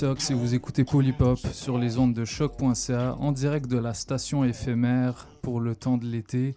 et 0.00 0.34
vous 0.34 0.54
écoutez 0.54 0.84
Polypop 0.84 1.38
sur 1.52 1.76
les 1.76 1.98
ondes 1.98 2.14
de 2.14 2.24
choc.ca 2.24 3.14
en 3.20 3.30
direct 3.30 3.66
de 3.66 3.76
la 3.76 3.92
station 3.92 4.42
éphémère 4.42 5.28
pour 5.42 5.60
le 5.60 5.74
temps 5.74 5.98
de 5.98 6.06
l'été. 6.06 6.54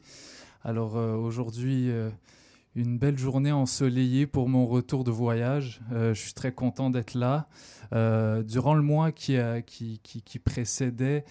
Alors 0.63 0.95
euh, 0.95 1.15
aujourd'hui, 1.15 1.89
euh, 1.89 2.09
une 2.75 2.97
belle 2.97 3.17
journée 3.17 3.51
ensoleillée 3.51 4.25
pour 4.25 4.47
mon 4.47 4.65
retour 4.65 5.03
de 5.03 5.11
voyage. 5.11 5.81
Euh, 5.91 6.13
je 6.13 6.21
suis 6.21 6.33
très 6.33 6.53
content 6.53 6.89
d'être 6.89 7.13
là. 7.13 7.47
durant 7.91 8.73
le 8.73 8.81
mois 8.81 9.11
qui, 9.11 9.37
qui, 9.65 9.99
qui, 10.01 10.39
précédait, 10.39 11.25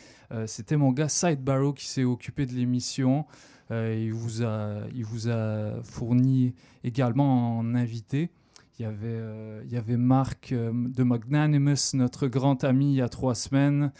c'était 0.46 0.76
mon 0.76 0.92
gars 0.92 1.08
Sidebarrow 1.08 1.72
qui 1.72 1.86
s'est 1.86 2.04
occupé 2.04 2.44
de 2.44 2.52
l'émission. 2.52 3.24
il, 3.70 4.12
vous 4.12 4.42
a, 4.42 4.80
il 4.94 5.04
vous 5.04 5.30
a 5.30 5.82
fourni 5.82 6.54
également 6.82 7.58
en 7.58 7.74
invité. 7.74 8.30
Il 8.78 8.82
y 8.82 8.86
avait, 8.86 9.06
euh, 9.06 9.62
il 9.64 9.72
y 9.72 9.76
avait 9.76 9.96
Marc 9.96 10.50
euh, 10.50 10.72
de 10.74 11.04
Magnanimous, 11.04 11.94
notre 11.94 12.26
grand 12.26 12.64
ami, 12.64 12.94
il 12.94 12.96
y 12.96 13.02
a 13.02 13.08
trois 13.08 13.36
semaines. 13.36 13.92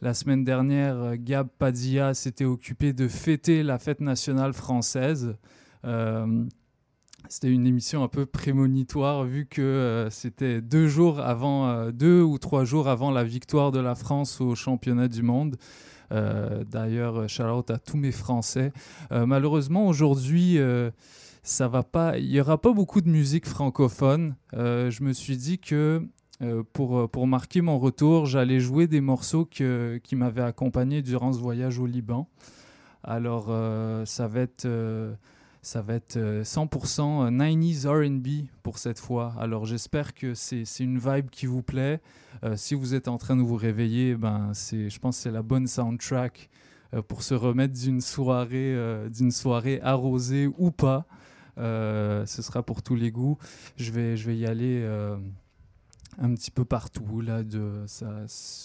La 0.00 0.14
semaine 0.14 0.44
dernière, 0.44 0.96
euh, 0.96 1.16
Gab 1.18 1.48
Padilla 1.58 2.14
s'était 2.14 2.44
occupé 2.44 2.92
de 2.92 3.08
fêter 3.08 3.64
la 3.64 3.80
fête 3.80 4.00
nationale 4.00 4.52
française. 4.52 5.36
c'était 7.28 7.52
une 7.52 7.66
émission 7.66 8.04
un 8.04 8.08
peu 8.08 8.24
prémonitoire 8.24 9.24
vu 9.24 9.46
que 9.46 10.06
c'était 10.12 10.60
deux 10.60 10.86
jours 10.86 11.18
avant, 11.18 11.90
deux 11.90 12.22
ou 12.22 12.38
trois 12.38 12.64
jours 12.64 12.88
avant 12.88 13.10
la 13.10 13.24
victoire 13.24 13.72
de 13.72 13.80
la 13.80 13.96
France 13.96 14.40
au 14.40 14.54
championnat 14.54 15.08
du 15.08 15.22
monde. 15.22 15.56
D'ailleurs, 16.10 17.28
shout 17.28 17.42
out 17.42 17.70
à 17.70 17.78
tous 17.78 17.96
mes 17.96 18.12
Français. 18.12 18.72
malheureusement, 19.10 19.88
aujourd'hui, 19.88 20.58
ça 21.42 21.66
va 21.66 21.82
pas, 21.82 22.18
il 22.18 22.30
y 22.30 22.40
aura 22.40 22.60
pas 22.60 22.72
beaucoup 22.72 23.00
de 23.00 23.08
musique 23.08 23.46
francophone. 23.46 24.36
Euh, 24.54 24.90
je 24.90 25.02
me 25.02 25.12
suis 25.12 25.36
dit 25.36 25.58
que 25.58 26.06
euh, 26.40 26.62
pour, 26.72 26.98
euh, 26.98 27.08
pour 27.08 27.26
marquer 27.26 27.60
mon 27.60 27.78
retour, 27.78 28.26
j'allais 28.26 28.60
jouer 28.60 28.86
des 28.86 29.00
morceaux 29.00 29.44
qui 29.44 30.16
m'avaient 30.16 30.42
accompagné 30.42 31.02
durant 31.02 31.32
ce 31.32 31.40
voyage 31.40 31.78
au 31.78 31.86
Liban. 31.86 32.28
Alors, 33.02 33.46
ça 34.06 34.28
va 34.28 34.40
être, 34.42 34.68
ça 35.60 35.82
va 35.82 35.94
être 35.94 36.16
100% 36.16 37.36
90s 37.36 37.88
RB 37.88 38.46
pour 38.62 38.78
cette 38.78 39.00
fois. 39.00 39.34
Alors, 39.40 39.66
j'espère 39.66 40.14
que 40.14 40.34
c'est 40.34 40.64
une 40.78 40.98
vibe 40.98 41.28
qui 41.28 41.46
vous 41.46 41.62
plaît. 41.62 42.00
si 42.54 42.76
vous 42.76 42.94
êtes 42.94 43.08
en 43.08 43.18
train 43.18 43.34
de 43.34 43.42
vous 43.42 43.56
réveiller, 43.56 44.14
ben, 44.14 44.52
je 44.54 44.98
pense 45.00 45.16
que 45.16 45.22
c'est 45.24 45.32
la 45.32 45.42
bonne 45.42 45.66
soundtrack 45.66 46.48
pour 47.08 47.24
se 47.24 47.34
remettre 47.34 47.74
d'une 47.74 48.00
soirée, 48.00 48.76
d'une 49.10 49.32
soirée 49.32 49.80
arrosée 49.82 50.48
ou 50.56 50.70
pas. 50.70 51.08
Euh, 51.58 52.24
ce 52.26 52.42
sera 52.42 52.62
pour 52.62 52.82
tous 52.82 52.94
les 52.94 53.10
goûts. 53.10 53.38
Je 53.76 53.92
vais, 53.92 54.16
je 54.16 54.26
vais 54.26 54.36
y 54.36 54.46
aller 54.46 54.80
euh, 54.82 55.16
un 56.18 56.34
petit 56.34 56.50
peu 56.50 56.64
partout. 56.64 57.20
Là, 57.20 57.42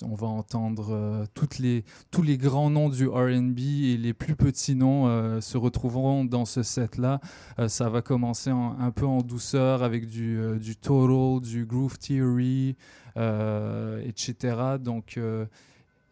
on 0.04 0.16
va 0.16 0.28
entendre 0.28 0.94
euh, 0.94 1.26
les, 1.60 1.84
tous 2.12 2.22
les 2.22 2.38
grands 2.38 2.70
noms 2.70 2.90
du 2.90 3.08
RB 3.08 3.60
et 3.60 3.98
les 3.98 4.14
plus 4.14 4.36
petits 4.36 4.76
noms 4.76 5.42
se 5.42 5.58
retrouveront 5.58 6.26
dans 6.26 6.46
ce 6.46 6.64
set-là. 6.64 7.20
ça 7.68 7.90
va 7.90 8.02
commencer 8.02 8.52
un 8.52 8.92
peu 8.92 9.06
en 9.06 9.22
douceur 9.22 9.84
avec 9.84 10.08
du, 10.08 10.40
du 10.60 10.76
Total, 10.76 11.42
du 11.42 11.66
Groove 11.66 11.98
Theory, 12.00 12.76
etc. 13.16 14.78
Donc, 14.80 15.20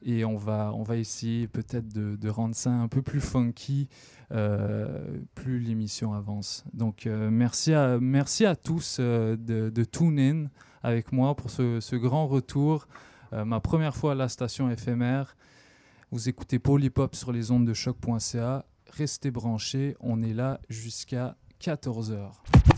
et 0.05 0.23
on 0.23 0.37
va, 0.37 0.71
on 0.73 0.83
va 0.83 0.97
essayer 0.97 1.47
peut-être 1.47 1.87
de, 1.87 2.29
rendre 2.29 2.55
ça 2.55 2.69
un 2.69 2.87
peu 2.87 3.01
plus 3.01 3.19
funky 3.19 3.87
euh, 3.87 4.14
plus 4.29 5.59
l'émission 5.59 6.13
avance. 6.13 6.63
Donc 6.73 7.05
euh, 7.05 7.29
merci, 7.31 7.73
à, 7.73 7.99
merci 7.99 8.45
à 8.45 8.55
tous 8.55 8.97
euh, 8.99 9.35
de, 9.35 9.69
de 9.69 9.83
tune 9.83 10.19
in 10.19 10.45
avec 10.83 11.11
moi 11.11 11.35
pour 11.35 11.49
ce, 11.49 11.95
grand 11.95 12.27
retour. 12.27 12.87
ma 13.31 13.59
première 13.59 13.95
fois 13.95 14.11
à 14.11 14.15
la 14.15 14.29
station 14.29 14.69
éphémère. 14.69 15.35
Vous 16.11 16.29
écoutez 16.29 16.59
Polypop 16.59 17.15
sur 17.15 17.31
les 17.31 17.49
ondes 17.49 17.65
de 17.65 17.73
choc.ca. 17.73 18.65
Restez 18.91 19.31
branchés, 19.31 19.97
on 19.99 20.21
est 20.21 20.33
là 20.33 20.59
jusqu'à 20.69 21.35
14h. 21.59 22.74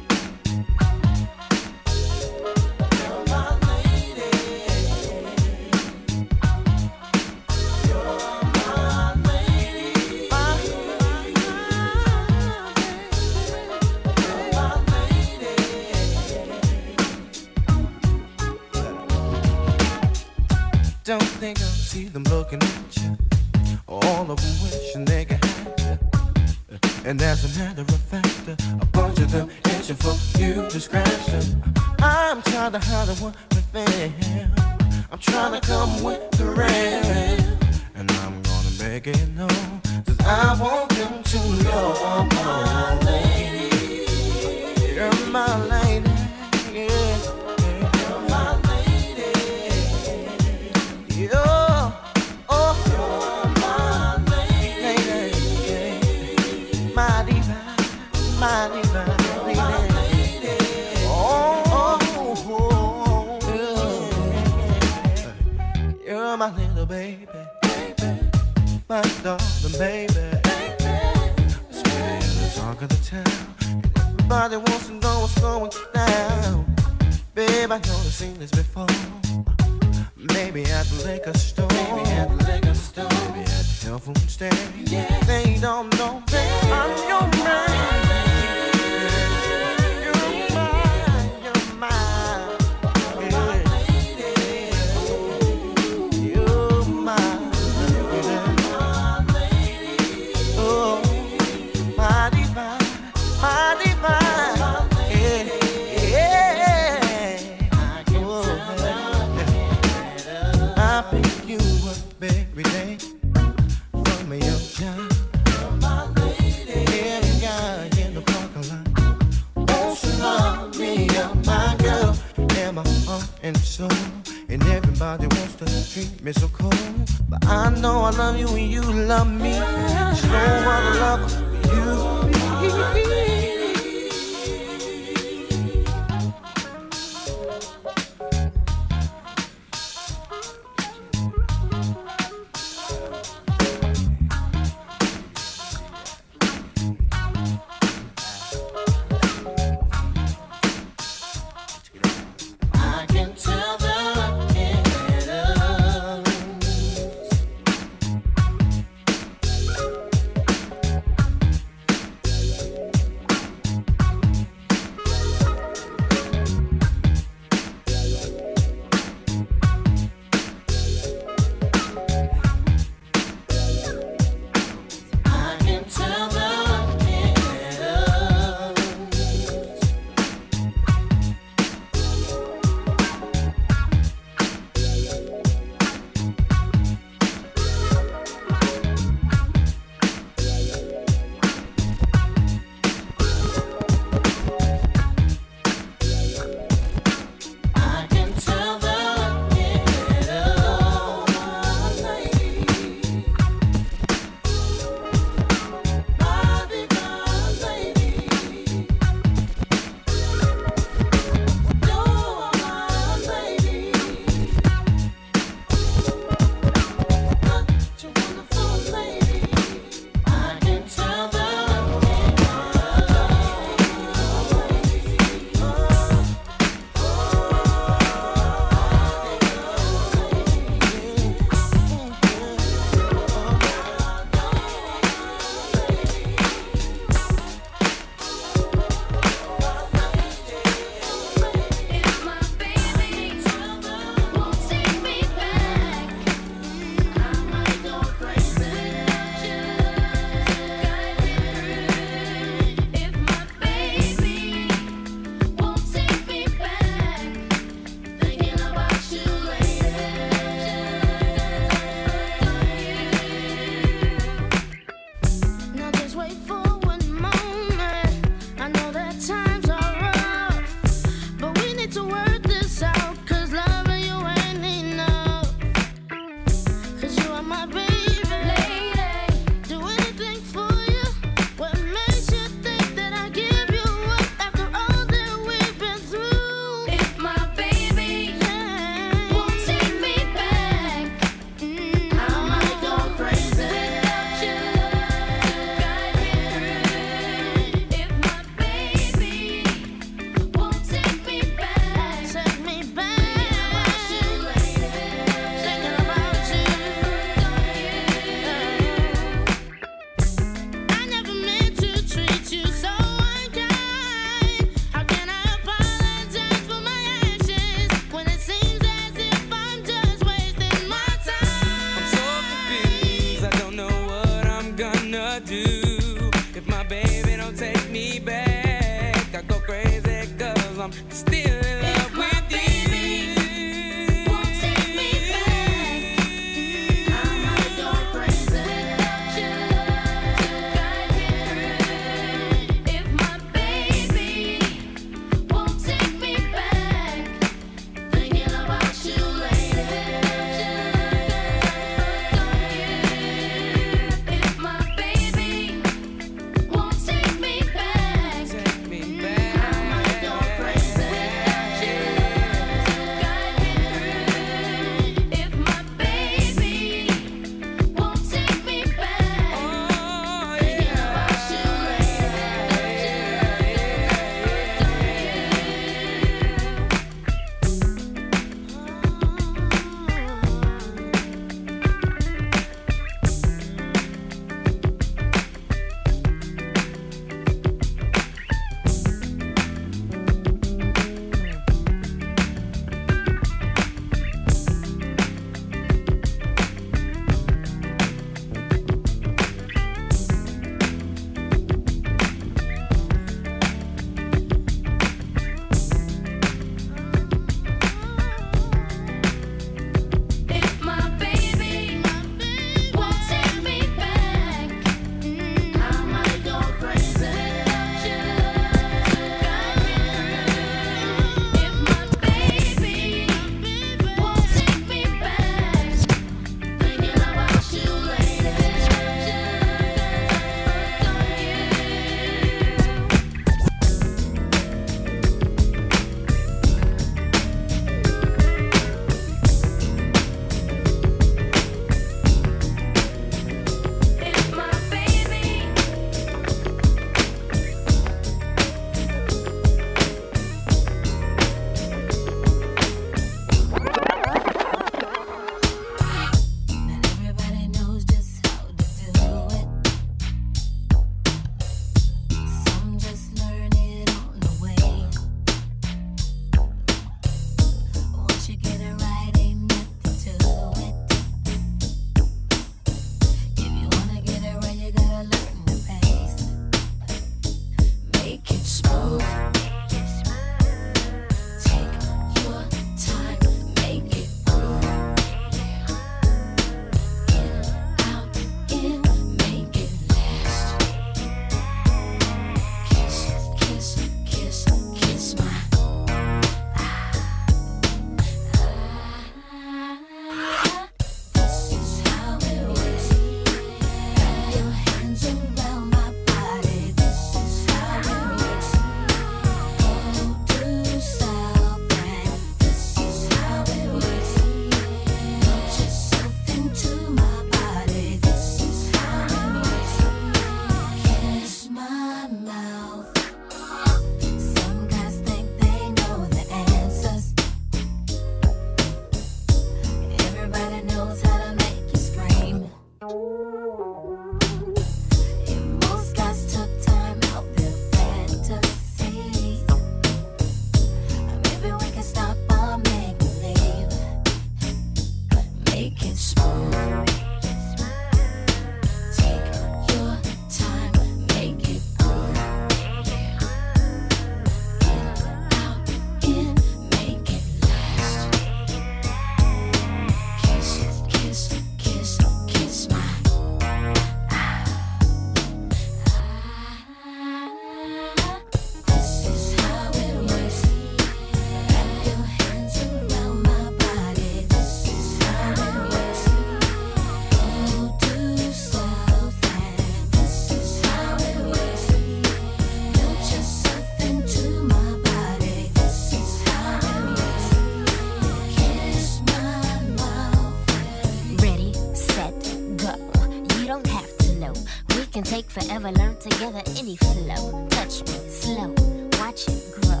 Together 596.44 596.62
any 596.76 596.96
flow. 596.96 597.66
Touch 597.70 598.02
me 598.02 598.28
slow, 598.28 598.74
watch 599.18 599.48
it 599.48 599.80
grow. 599.80 600.00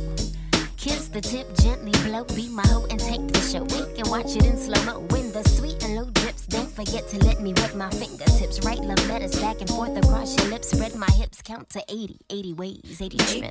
Kiss 0.76 1.08
the 1.08 1.20
tip, 1.20 1.46
gently 1.62 1.92
blow, 2.04 2.24
be 2.36 2.48
my 2.48 2.66
hoe 2.66 2.86
and 2.90 3.00
take 3.00 3.26
the 3.28 3.40
show. 3.40 3.62
We 3.62 3.94
can 3.94 4.10
watch 4.10 4.36
it 4.36 4.44
in 4.44 4.56
slow 4.58 4.82
mo 4.84 5.00
when 5.10 5.32
the 5.32 5.42
sweet 5.48 5.82
and 5.82 5.96
low 5.96 6.10
drips. 6.10 6.46
Don't 6.46 6.70
forget 6.70 7.08
to 7.08 7.18
let 7.24 7.40
me 7.40 7.54
wet 7.54 7.74
my 7.74 7.88
fingertips. 7.90 8.60
Write 8.64 8.80
love 8.80 9.06
letters 9.08 9.40
back 9.40 9.60
and 9.60 9.70
forth 9.70 9.96
across 9.96 10.36
your 10.38 10.50
lips. 10.50 10.68
Spread 10.68 10.94
my 10.94 11.10
hips, 11.12 11.40
count 11.40 11.70
to 11.70 11.82
80, 11.88 12.18
80 12.28 12.52
ways, 12.52 13.00
80 13.00 13.16
trips. 13.16 13.43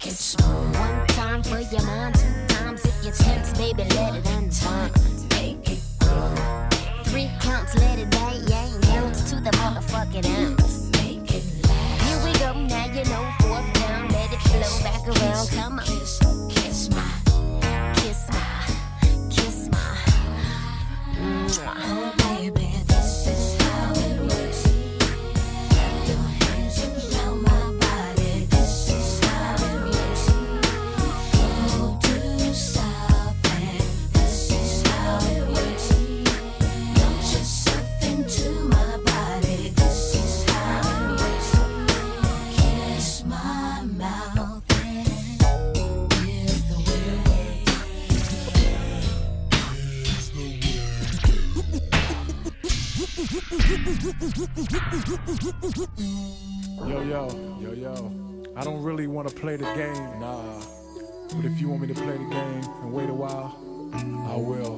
Game 62.43 62.63
and 62.81 62.93
wait 62.93 63.09
a 63.09 63.13
while, 63.13 63.55
I 63.93 64.35
will. 64.35 64.77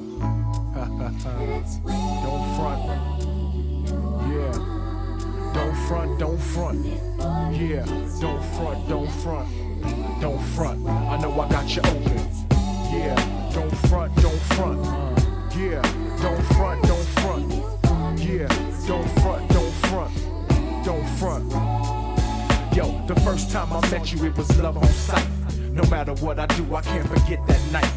don't 2.24 2.46
front. 2.56 2.82
Yeah. 4.32 4.54
Don't 5.54 5.76
front, 5.88 6.18
don't 6.18 6.38
front. 6.38 6.84
Yeah. 7.56 7.86
Don't 8.20 8.44
front, 8.54 8.88
don't 8.88 9.10
front. 9.22 9.48
Don't 10.20 10.42
front. 10.54 10.86
I 10.86 11.16
know 11.18 11.40
I 11.40 11.48
got 11.48 11.74
you 11.74 11.82
open. 11.82 12.18
Yeah. 12.92 13.50
Don't 13.52 13.76
front, 13.88 14.14
don't 14.16 14.42
front. 14.54 14.84
Yeah. 15.56 15.82
Don't 16.22 16.42
front, 16.54 16.82
don't 16.84 17.08
front. 17.20 17.52
Yeah. 18.20 18.48
Don't 18.86 19.08
front, 19.20 19.48
don't 19.50 19.72
front. 19.88 20.14
Don't 20.84 21.08
front. 21.18 21.52
Yo, 22.76 23.04
the 23.06 23.18
first 23.24 23.50
time 23.50 23.72
I 23.72 23.80
met 23.90 24.12
you, 24.12 24.24
it 24.26 24.36
was 24.36 24.56
love 24.60 24.76
on 24.76 24.84
sight. 24.84 25.35
No 25.76 25.84
matter 25.90 26.14
what 26.24 26.38
I 26.38 26.46
do, 26.46 26.74
I 26.74 26.80
can't 26.80 27.06
forget 27.06 27.46
that 27.46 27.60
night. 27.70 27.92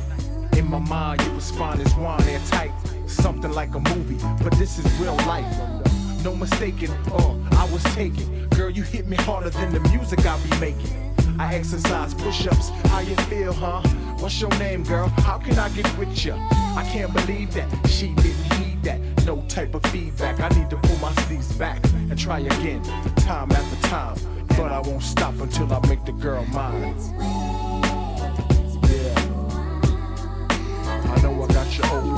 In 0.58 0.70
my 0.70 0.80
mind, 0.80 1.22
you 1.22 1.32
was 1.32 1.50
fine 1.52 1.80
as 1.80 1.96
wine, 1.96 2.22
airtight. 2.24 2.72
Something 3.08 3.54
like 3.54 3.74
a 3.74 3.80
movie, 3.80 4.20
but 4.44 4.52
this 4.58 4.78
is 4.78 4.86
real 5.00 5.16
life. 5.26 5.48
No 6.22 6.36
mistaking, 6.36 6.92
oh, 7.14 7.42
I 7.54 7.72
was 7.72 7.82
taken. 7.96 8.50
Girl, 8.50 8.70
you 8.70 8.84
hit 8.84 9.08
me 9.08 9.16
harder 9.16 9.50
than 9.50 9.72
the 9.72 9.80
music 9.92 10.26
I 10.26 10.38
be 10.44 10.60
making. 10.60 10.94
I 11.40 11.56
exercise 11.56 12.14
push-ups, 12.14 12.68
how 12.90 13.00
you 13.00 13.16
feel, 13.32 13.54
huh? 13.54 13.82
What's 14.20 14.42
your 14.42 14.52
name, 14.60 14.84
girl? 14.84 15.08
How 15.20 15.38
can 15.38 15.58
I 15.58 15.70
get 15.70 15.88
with 15.98 16.26
ya? 16.26 16.36
I 16.52 16.86
can't 16.92 17.14
believe 17.14 17.54
that 17.54 17.70
she 17.88 18.08
didn't 18.16 18.54
heed 18.56 18.84
that. 18.84 19.00
No 19.26 19.42
type 19.48 19.74
of 19.74 19.84
feedback. 19.84 20.42
I 20.42 20.50
need 20.50 20.70
to 20.72 20.76
pull 20.76 20.98
my 20.98 21.14
sleeves 21.24 21.54
back 21.54 21.82
and 21.94 22.20
try 22.20 22.40
again, 22.40 22.84
time 23.16 23.50
after 23.54 23.88
time. 23.88 24.18
But 24.50 24.74
I 24.74 24.80
won't 24.82 25.02
stop 25.02 25.40
until 25.40 25.72
I 25.72 25.80
make 25.88 26.04
the 26.04 26.12
girl 26.12 26.44
mine. 26.48 27.49
You 31.80 31.86
open. 31.86 32.16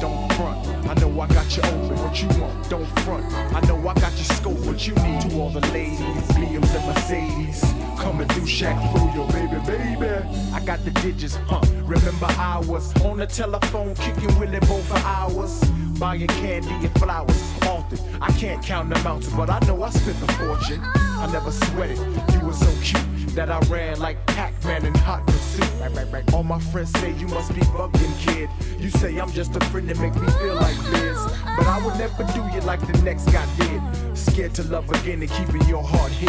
Don't 0.00 0.32
front. 0.32 0.88
I 0.88 0.94
know 0.94 1.20
I 1.20 1.26
got 1.26 1.56
you 1.56 1.62
open. 1.64 1.96
What 1.98 2.22
you 2.22 2.28
want? 2.40 2.70
Don't 2.70 2.86
front. 3.00 3.24
I 3.54 3.60
know 3.66 3.76
I 3.86 3.94
got 3.94 4.16
you 4.16 4.24
scope. 4.24 4.58
What 4.60 4.86
you 4.86 4.94
need? 4.94 5.20
To 5.22 5.40
all 5.40 5.50
the 5.50 5.60
ladies, 5.72 5.98
BMs 6.32 6.74
and 6.74 6.86
Mercedes. 6.86 7.62
Coming 7.98 8.28
through 8.28 8.46
Shack 8.46 8.78
for 8.92 9.10
your 9.14 9.28
baby, 9.28 9.60
baby. 9.66 10.26
I 10.54 10.60
got 10.64 10.82
the 10.84 10.90
digits, 11.02 11.36
huh? 11.46 11.60
Remember 11.84 12.26
I 12.38 12.62
was 12.66 12.94
on 13.02 13.18
the 13.18 13.26
telephone 13.26 13.94
kicking 13.96 14.38
Willie 14.38 14.60
Bow 14.60 14.78
for 14.78 14.98
hours. 14.98 15.62
Buying 15.98 16.26
candy 16.28 16.70
and 16.70 16.98
flowers 16.98 17.42
often. 17.64 17.98
I 18.22 18.30
can't 18.32 18.64
count 18.64 18.88
the 18.88 18.98
amounts, 19.00 19.28
but 19.28 19.50
I 19.50 19.58
know 19.66 19.82
I 19.82 19.90
spent 19.90 20.16
a 20.22 20.32
fortune. 20.34 20.80
I 20.94 21.28
never 21.30 21.52
sweated. 21.52 21.98
You 22.32 22.40
were 22.46 22.54
so 22.54 22.72
cute 22.82 23.19
that 23.40 23.50
I 23.50 23.58
ran 23.70 23.98
like 23.98 24.18
Pac-Man 24.26 24.84
in 24.84 24.94
hot 24.96 25.26
pursuit. 25.26 25.64
Right, 25.80 25.90
right, 25.94 26.12
right. 26.12 26.34
All 26.34 26.42
my 26.42 26.60
friends 26.60 26.90
say 27.00 27.12
you 27.12 27.26
must 27.28 27.54
be 27.54 27.62
bugging, 27.72 28.14
kid. 28.18 28.50
You 28.78 28.90
say 28.90 29.18
I'm 29.18 29.32
just 29.32 29.56
a 29.56 29.60
friend 29.70 29.88
that 29.88 29.98
make 29.98 30.14
me 30.14 30.28
feel 30.32 30.56
like 30.56 30.76
this, 30.92 31.18
but 31.56 31.66
I 31.66 31.80
would 31.82 31.96
never 31.96 32.22
do 32.34 32.42
you 32.54 32.60
like 32.66 32.80
the 32.86 33.00
next 33.02 33.24
guy 33.30 33.46
did. 33.56 33.80
Scared 34.14 34.54
to 34.56 34.64
love 34.64 34.90
again 34.90 35.22
and 35.22 35.30
keeping 35.30 35.66
your 35.66 35.82
heart 35.82 36.12
hid. 36.12 36.28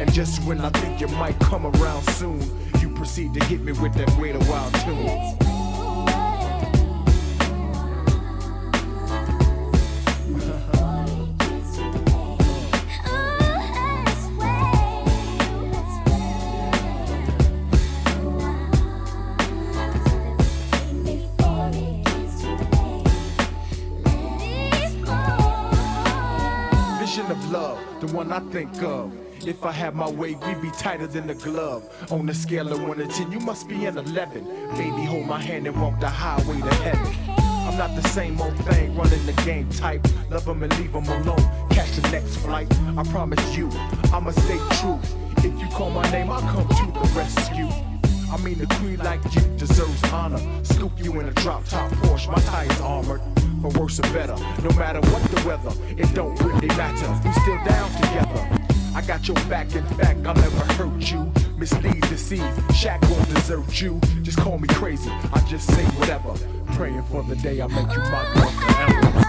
And 0.00 0.12
just 0.12 0.44
when 0.44 0.60
I 0.60 0.70
think 0.70 1.00
you 1.00 1.08
might 1.08 1.36
come 1.40 1.66
around 1.66 2.04
soon, 2.10 2.40
you 2.80 2.88
proceed 2.90 3.34
to 3.34 3.44
hit 3.46 3.60
me 3.60 3.72
with 3.72 3.94
that 3.94 4.16
wait 4.16 4.36
a 4.36 4.44
while 4.44 4.70
tune. 4.84 5.53
Think 28.54 28.82
of. 28.84 29.12
If 29.44 29.64
I 29.64 29.72
had 29.72 29.96
my 29.96 30.08
way, 30.08 30.36
we'd 30.36 30.62
be 30.62 30.70
tighter 30.78 31.08
than 31.08 31.28
a 31.28 31.34
glove. 31.34 31.82
On 32.12 32.24
the 32.24 32.32
scale 32.32 32.72
of 32.72 32.80
1 32.80 32.98
to 32.98 33.06
10, 33.08 33.32
you 33.32 33.40
must 33.40 33.68
be 33.68 33.84
an 33.86 33.98
11. 33.98 34.44
Baby, 34.76 35.04
hold 35.04 35.26
my 35.26 35.40
hand 35.40 35.66
and 35.66 35.74
walk 35.82 35.98
the 35.98 36.08
highway 36.08 36.60
to 36.60 36.74
heaven. 36.86 37.12
I'm 37.66 37.76
not 37.76 38.00
the 38.00 38.08
same 38.10 38.40
old 38.40 38.56
thing, 38.66 38.94
running 38.94 39.26
the 39.26 39.32
game 39.44 39.68
type. 39.70 40.06
Love 40.30 40.48
'em 40.48 40.62
and 40.62 40.72
leave 40.78 40.94
'em 40.94 41.08
alone. 41.08 41.44
Catch 41.70 41.96
the 41.96 42.08
next 42.12 42.36
flight. 42.36 42.72
I 42.96 43.02
promise 43.02 43.56
you, 43.56 43.68
I'ma 44.12 44.30
stay 44.30 44.60
true. 44.78 45.00
If 45.38 45.60
you 45.60 45.68
call 45.76 45.90
my 45.90 46.08
name, 46.12 46.30
I'll 46.30 46.48
come 46.54 46.68
to 46.68 46.86
the 47.00 47.06
rescue. 47.18 47.70
I 48.32 48.36
mean, 48.44 48.60
a 48.62 48.66
queen 48.76 48.98
like 48.98 49.24
you 49.34 49.42
deserves 49.56 50.04
honor. 50.12 50.42
Scoop 50.62 50.92
you 51.04 51.18
in 51.18 51.26
a 51.26 51.32
drop 51.42 51.64
top 51.64 51.90
Porsche, 52.02 52.30
my 52.30 52.40
tires 52.42 52.80
armored. 52.80 53.33
For 53.64 53.80
worse 53.80 53.98
or 53.98 54.02
better, 54.12 54.36
no 54.62 54.68
matter 54.76 55.00
what 55.10 55.22
the 55.30 55.42
weather, 55.48 55.72
it 55.96 56.14
don't 56.14 56.38
really 56.42 56.66
matter. 56.76 57.08
We 57.26 57.32
still 57.32 57.64
down 57.64 57.90
together. 57.92 58.60
I 58.94 59.00
got 59.00 59.26
your 59.26 59.38
back, 59.48 59.74
in 59.74 59.86
fact, 59.96 60.26
I'll 60.26 60.34
never 60.34 60.72
hurt 60.74 61.10
you. 61.10 61.32
Mislead, 61.56 62.02
deceive, 62.02 62.42
Shaq 62.74 63.00
won't 63.10 63.26
desert 63.32 63.80
you. 63.80 63.98
Just 64.20 64.36
call 64.36 64.58
me 64.58 64.68
crazy, 64.68 65.10
I 65.32 65.42
just 65.48 65.66
say 65.74 65.84
whatever. 65.96 66.34
Praying 66.74 67.04
for 67.04 67.22
the 67.22 67.36
day 67.36 67.62
I 67.62 67.66
make 67.68 67.90
you 67.90 68.02
my 68.02 68.32
girl 68.34 68.50
forever. 68.50 69.23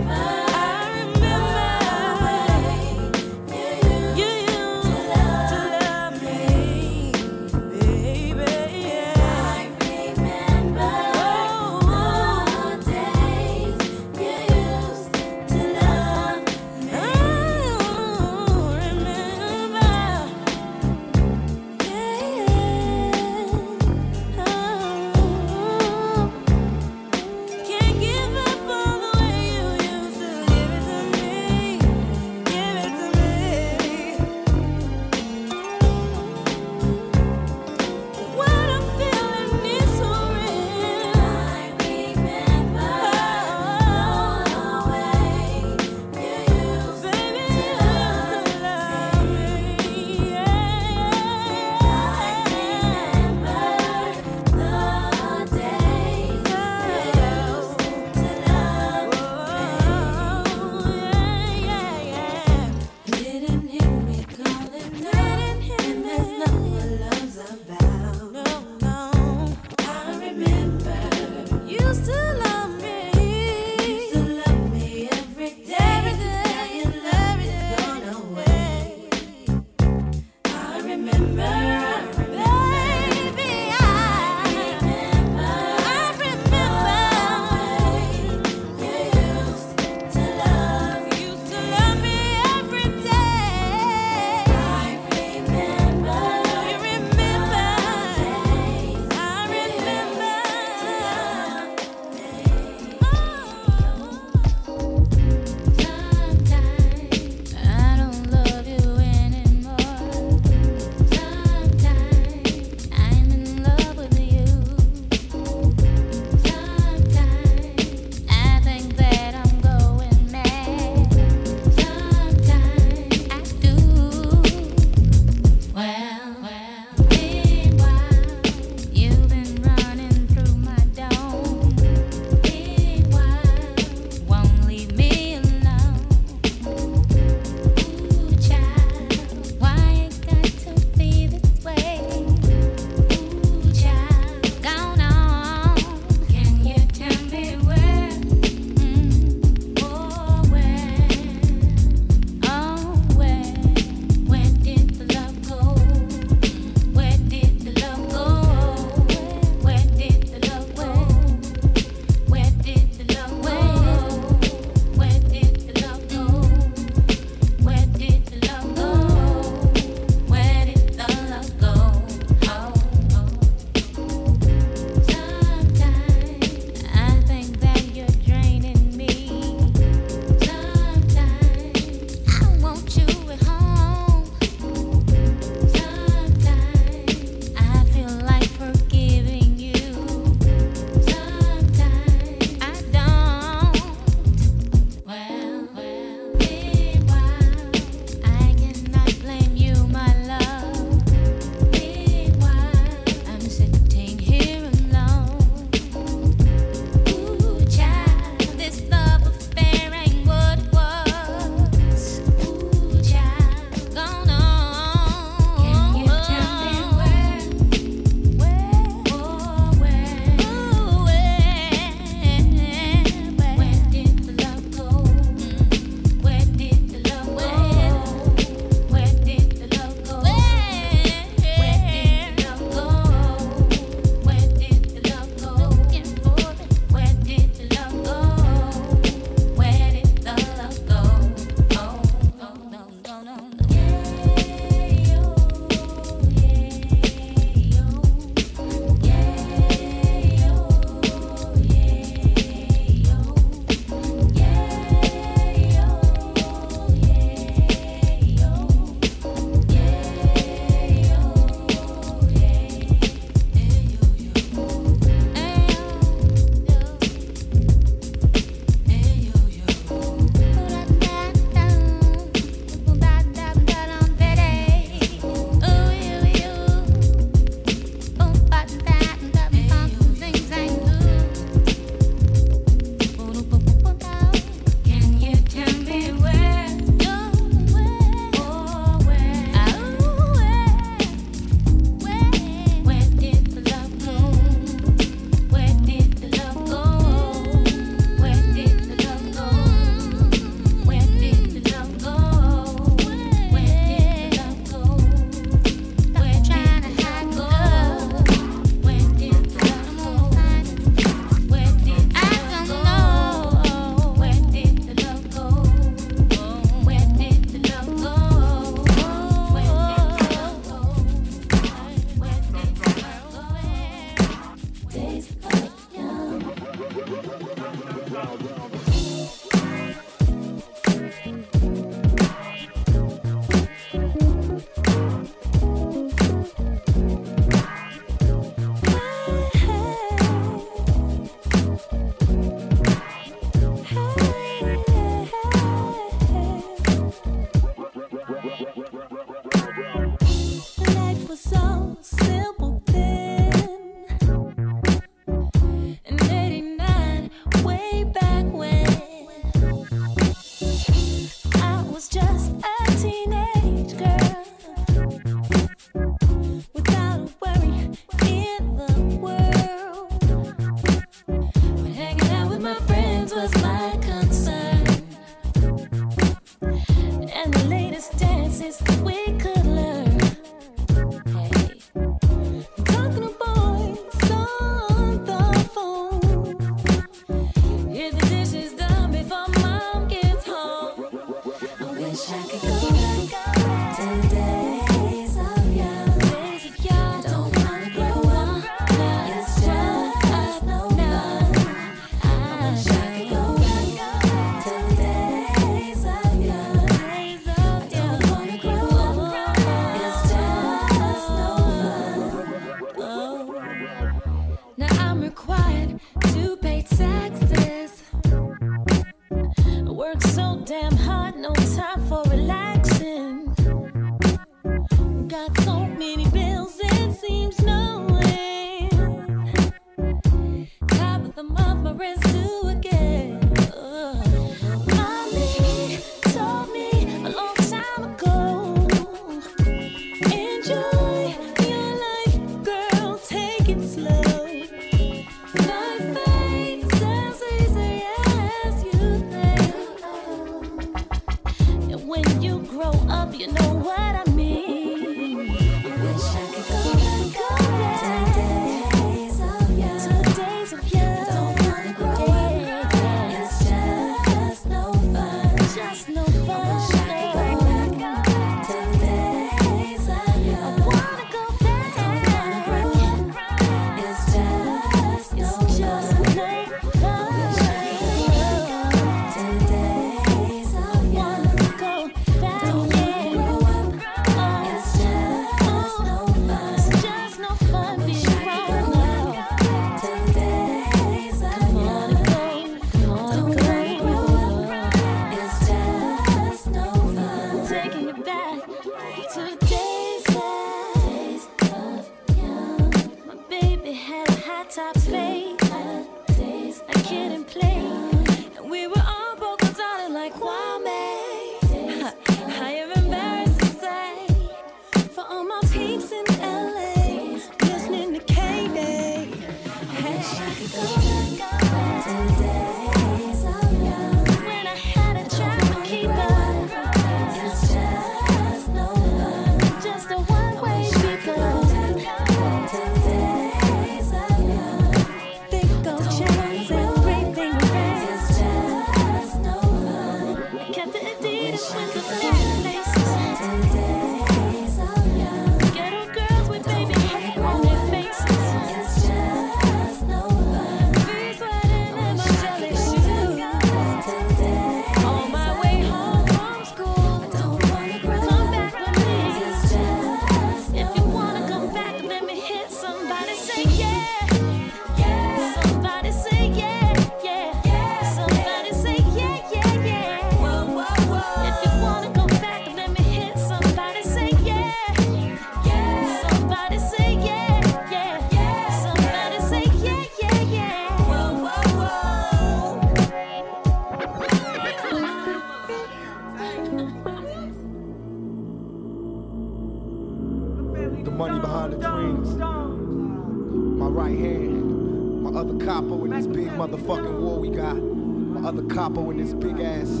Capo 598.72 599.10
and 599.10 599.20
his 599.20 599.34
big 599.34 599.60
ass 599.60 600.00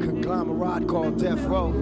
conglomerate 0.00 0.86
called 0.86 1.18
Death 1.18 1.40
Row. 1.42 1.72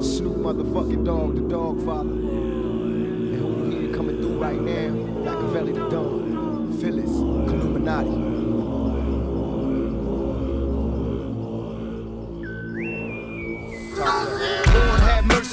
Snoop 0.00 0.38
motherfucking 0.38 1.04
Dogg, 1.04 1.34
the 1.34 1.42
dog 1.42 1.84
father. 1.84 2.08
And 2.08 3.36
who 3.36 3.70
here 3.70 3.94
coming 3.94 4.22
through 4.22 4.38
right 4.38 4.58
now? 4.58 4.88
Makaveli 5.22 5.74
the 5.74 6.80
Phyllis, 6.80 7.10
Illuminati. 7.10 8.30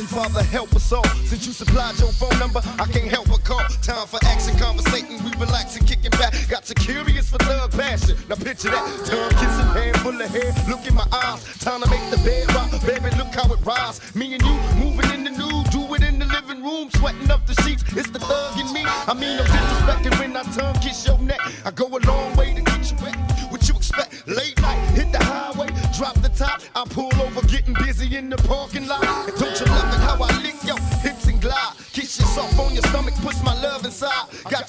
Father, 0.07 0.41
help 0.43 0.75
us 0.75 0.91
all 0.91 1.03
you 1.45 1.53
supplied 1.53 1.99
your 1.99 2.11
phone 2.13 2.37
number. 2.39 2.61
I 2.79 2.85
can't 2.87 3.07
help 3.07 3.27
but 3.27 3.43
call. 3.43 3.63
Time 3.81 4.07
for 4.07 4.19
action, 4.25 4.57
conversating. 4.57 5.23
We 5.23 5.31
relaxing, 5.37 5.85
kicking 5.85 6.11
back. 6.11 6.33
Got 6.49 6.69
you 6.69 6.75
curious 6.75 7.29
for 7.29 7.37
love, 7.45 7.71
passion. 7.71 8.17
Now 8.29 8.35
picture 8.35 8.69
that. 8.69 8.85
Tongue 9.05 9.35
kissing, 9.37 9.69
hand 9.75 9.97
full 9.99 10.21
of 10.21 10.29
hair. 10.29 10.53
Look 10.69 10.87
in 10.87 10.95
my 10.95 11.05
eyes. 11.11 11.43
Time 11.59 11.81
to 11.81 11.89
make 11.89 12.09
the 12.09 12.17
bed 12.23 12.47
rock. 12.55 12.71
Baby, 12.85 13.15
look 13.17 13.33
how 13.35 13.51
it 13.53 13.59
rides. 13.65 13.99
Me 14.15 14.33
and 14.33 14.41
you 14.41 14.55
moving 14.79 15.11
in 15.13 15.23
the 15.25 15.31
new. 15.31 15.63
Do 15.69 15.93
it 15.95 16.03
in 16.03 16.19
the 16.19 16.25
living 16.25 16.63
room. 16.63 16.89
Sweating 16.91 17.29
up 17.29 17.45
the 17.45 17.53
sheets. 17.61 17.83
It's 17.95 18.09
the 18.09 18.19
thug 18.19 18.59
in 18.59 18.71
me. 18.73 18.83
I 18.85 19.13
mean, 19.13 19.39
I'm 19.39 19.45
disrespecting 19.45 20.19
when 20.19 20.35
I 20.35 20.43
tongue 20.55 20.79
kiss 20.81 21.05
your 21.05 21.19
neck. 21.19 21.39
I 21.65 21.71
go 21.71 21.87
a 21.87 21.99
long 22.07 22.35
way 22.35 22.53
to 22.53 22.61
get 22.61 22.91
you 22.91 22.97
wet. 23.03 23.15
What 23.51 23.67
you 23.67 23.75
expect? 23.75 24.27
Late 24.27 24.59
night, 24.61 24.79
hit 24.95 25.11
the 25.11 25.23
highway. 25.23 25.67
Drop 25.97 26.15
the 26.21 26.29
top. 26.29 26.61
I 26.75 26.83
pull 26.85 27.13
over, 27.21 27.45
getting 27.47 27.73
busy 27.73 28.15
in 28.15 28.29
the 28.29 28.37
parking 28.37 28.87
lot. 28.87 29.03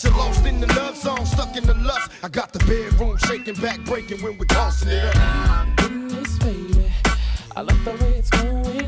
Got 0.00 0.12
you 0.12 0.16
lost 0.16 0.46
in 0.46 0.60
the 0.60 0.66
love 0.74 0.96
song, 0.96 1.26
stuck 1.26 1.56
in 1.56 1.66
the 1.66 1.74
lust. 1.74 2.12
I 2.22 2.28
got 2.28 2.52
the 2.52 2.60
bedroom 2.60 3.16
shaking, 3.16 3.54
back 3.54 3.80
breaking 3.84 4.22
when 4.22 4.38
we're 4.38 4.44
tossing 4.44 4.90
it 4.90 5.16
up. 5.16 5.76
Goodness, 5.76 6.38
baby, 6.38 6.92
I 7.56 7.62
love 7.62 7.84
the 7.84 7.90
way 8.04 8.12
it's 8.12 8.30
going 8.30 8.87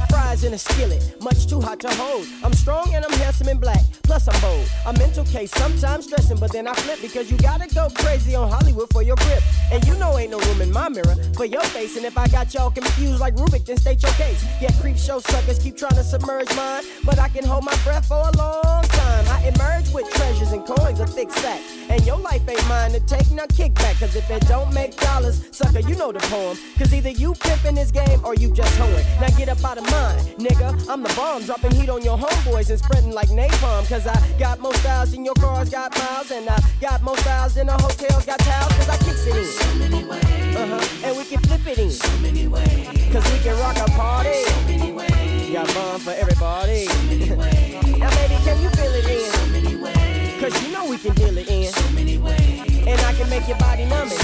Like 0.00 0.08
fries 0.08 0.44
in 0.44 0.54
a 0.54 0.58
skillet, 0.58 1.02
much 1.20 1.46
too 1.46 1.60
hot 1.60 1.80
to 1.80 1.90
hold. 1.90 2.26
I'm 2.42 2.52
strong 2.54 2.94
and 2.94 3.04
I'm 3.04 3.12
handsome 3.18 3.48
and 3.48 3.60
black, 3.60 3.82
plus 4.02 4.28
I'm 4.28 4.40
bold. 4.40 4.66
A 4.86 4.92
mental 4.98 5.24
case, 5.24 5.50
sometimes 5.52 6.06
stressing, 6.06 6.38
but 6.38 6.52
then 6.52 6.66
I 6.66 6.74
flip 6.74 7.00
because 7.02 7.30
you 7.30 7.36
gotta 7.36 7.72
go 7.74 7.88
crazy 7.96 8.34
on 8.34 8.50
Hollywood 8.50 8.88
for 8.92 9.02
your 9.02 9.16
grip. 9.16 9.42
And 9.72 9.84
you 9.86 9.94
know 9.96 10.16
ain't 10.18 10.30
no 10.30 10.38
room 10.40 10.62
in 10.62 10.72
my 10.72 10.88
mirror 10.88 11.16
for 11.34 11.44
your 11.44 11.62
face. 11.62 11.96
And 11.96 12.06
if 12.06 12.16
I 12.16 12.28
got 12.28 12.54
y'all 12.54 12.70
confused 12.70 13.20
like 13.20 13.34
Rubik, 13.34 13.66
then 13.66 13.76
state 13.76 14.02
your 14.02 14.12
case. 14.12 14.44
Yeah, 14.60 14.70
creep 14.80 14.96
show 14.96 15.18
suckers 15.20 15.58
keep 15.58 15.76
trying 15.76 15.96
to 15.96 16.04
submerge 16.04 16.54
mine, 16.56 16.84
but 17.04 17.18
I 17.18 17.28
can 17.28 17.44
hold 17.44 17.64
my 17.64 17.76
breath 17.84 18.06
for 18.06 18.16
a 18.16 18.36
long 18.36 18.89
time. 19.10 19.26
I 19.28 19.48
emerge 19.48 19.92
with 19.92 20.08
treasures 20.10 20.52
and 20.52 20.64
coins, 20.64 21.00
a 21.00 21.06
thick 21.06 21.30
sack. 21.30 21.60
And 21.88 22.04
your 22.06 22.18
life 22.18 22.48
ain't 22.48 22.66
mine 22.68 22.92
to 22.92 23.00
take 23.00 23.30
no 23.30 23.46
kickback. 23.46 23.98
Cause 24.00 24.14
if 24.14 24.30
it 24.30 24.46
don't 24.46 24.72
make 24.72 24.96
dollars, 24.96 25.36
sucker, 25.50 25.80
you 25.80 25.96
know 25.96 26.12
the 26.12 26.20
poem. 26.20 26.56
Cause 26.78 26.92
either 26.94 27.10
you 27.10 27.32
pimpin' 27.34 27.74
this 27.74 27.90
game 27.90 28.20
or 28.24 28.34
you 28.34 28.52
just 28.52 28.74
hoeing. 28.76 29.04
Now 29.20 29.30
get 29.36 29.48
up 29.48 29.62
out 29.64 29.78
of 29.78 29.84
mine, 29.90 30.18
nigga. 30.46 30.68
I'm 30.88 31.02
the 31.02 31.12
bomb, 31.14 31.44
dropping 31.44 31.72
heat 31.72 31.88
on 31.88 32.02
your 32.02 32.18
homeboys 32.18 32.70
and 32.70 32.78
spreading 32.78 33.12
like 33.12 33.28
napalm. 33.28 33.88
Cause 33.88 34.06
I 34.06 34.16
got 34.38 34.60
more 34.60 34.74
styles 34.74 35.12
than 35.12 35.24
your 35.24 35.34
cars 35.34 35.70
got 35.70 35.96
miles. 35.98 36.30
And 36.30 36.48
I 36.48 36.58
got 36.80 37.02
more 37.02 37.18
styles 37.18 37.54
than 37.54 37.66
the 37.66 37.72
hotels 37.72 38.24
got 38.24 38.38
towels. 38.40 38.72
Cause 38.74 38.88
I 38.88 38.96
kicks 38.98 39.26
it 39.26 39.36
in. 39.36 39.44
So 39.44 39.74
many 39.76 40.04
ways. 40.04 40.56
Uh-huh. 40.56 41.06
And 41.06 41.16
we 41.16 41.24
can 41.24 41.40
flip 41.40 41.66
it 41.66 41.78
in. 41.78 41.90
So 41.90 42.10
many 42.18 42.46
ways. 42.46 42.86
Cause 43.12 43.24
we 43.32 43.38
can 43.40 43.58
rock 43.58 43.76
a 43.76 43.90
party. 43.92 44.34
So 44.44 44.60
many 44.66 44.92
ways. 44.92 45.19
Got 45.52 45.66
bomb 45.74 45.98
for 45.98 46.12
everybody. 46.12 46.84
So 46.86 47.02
many 47.06 47.34
ways. 47.34 47.98
now 47.98 48.08
baby, 48.10 48.36
can 48.44 48.62
you 48.62 48.70
feel 48.70 48.92
it 48.94 49.04
in? 49.04 50.40
So. 50.40 50.48
Cause 50.48 50.62
you 50.62 50.72
know 50.72 50.88
we 50.88 50.96
can 50.96 51.12
deal 51.14 51.36
it 51.36 51.50
in. 51.50 51.72
So. 51.72 52.69
And 52.90 53.00
I 53.02 53.12
can 53.12 53.30
make 53.30 53.46
your 53.46 53.56
body 53.58 53.84
numb. 53.84 54.08
So. 54.08 54.16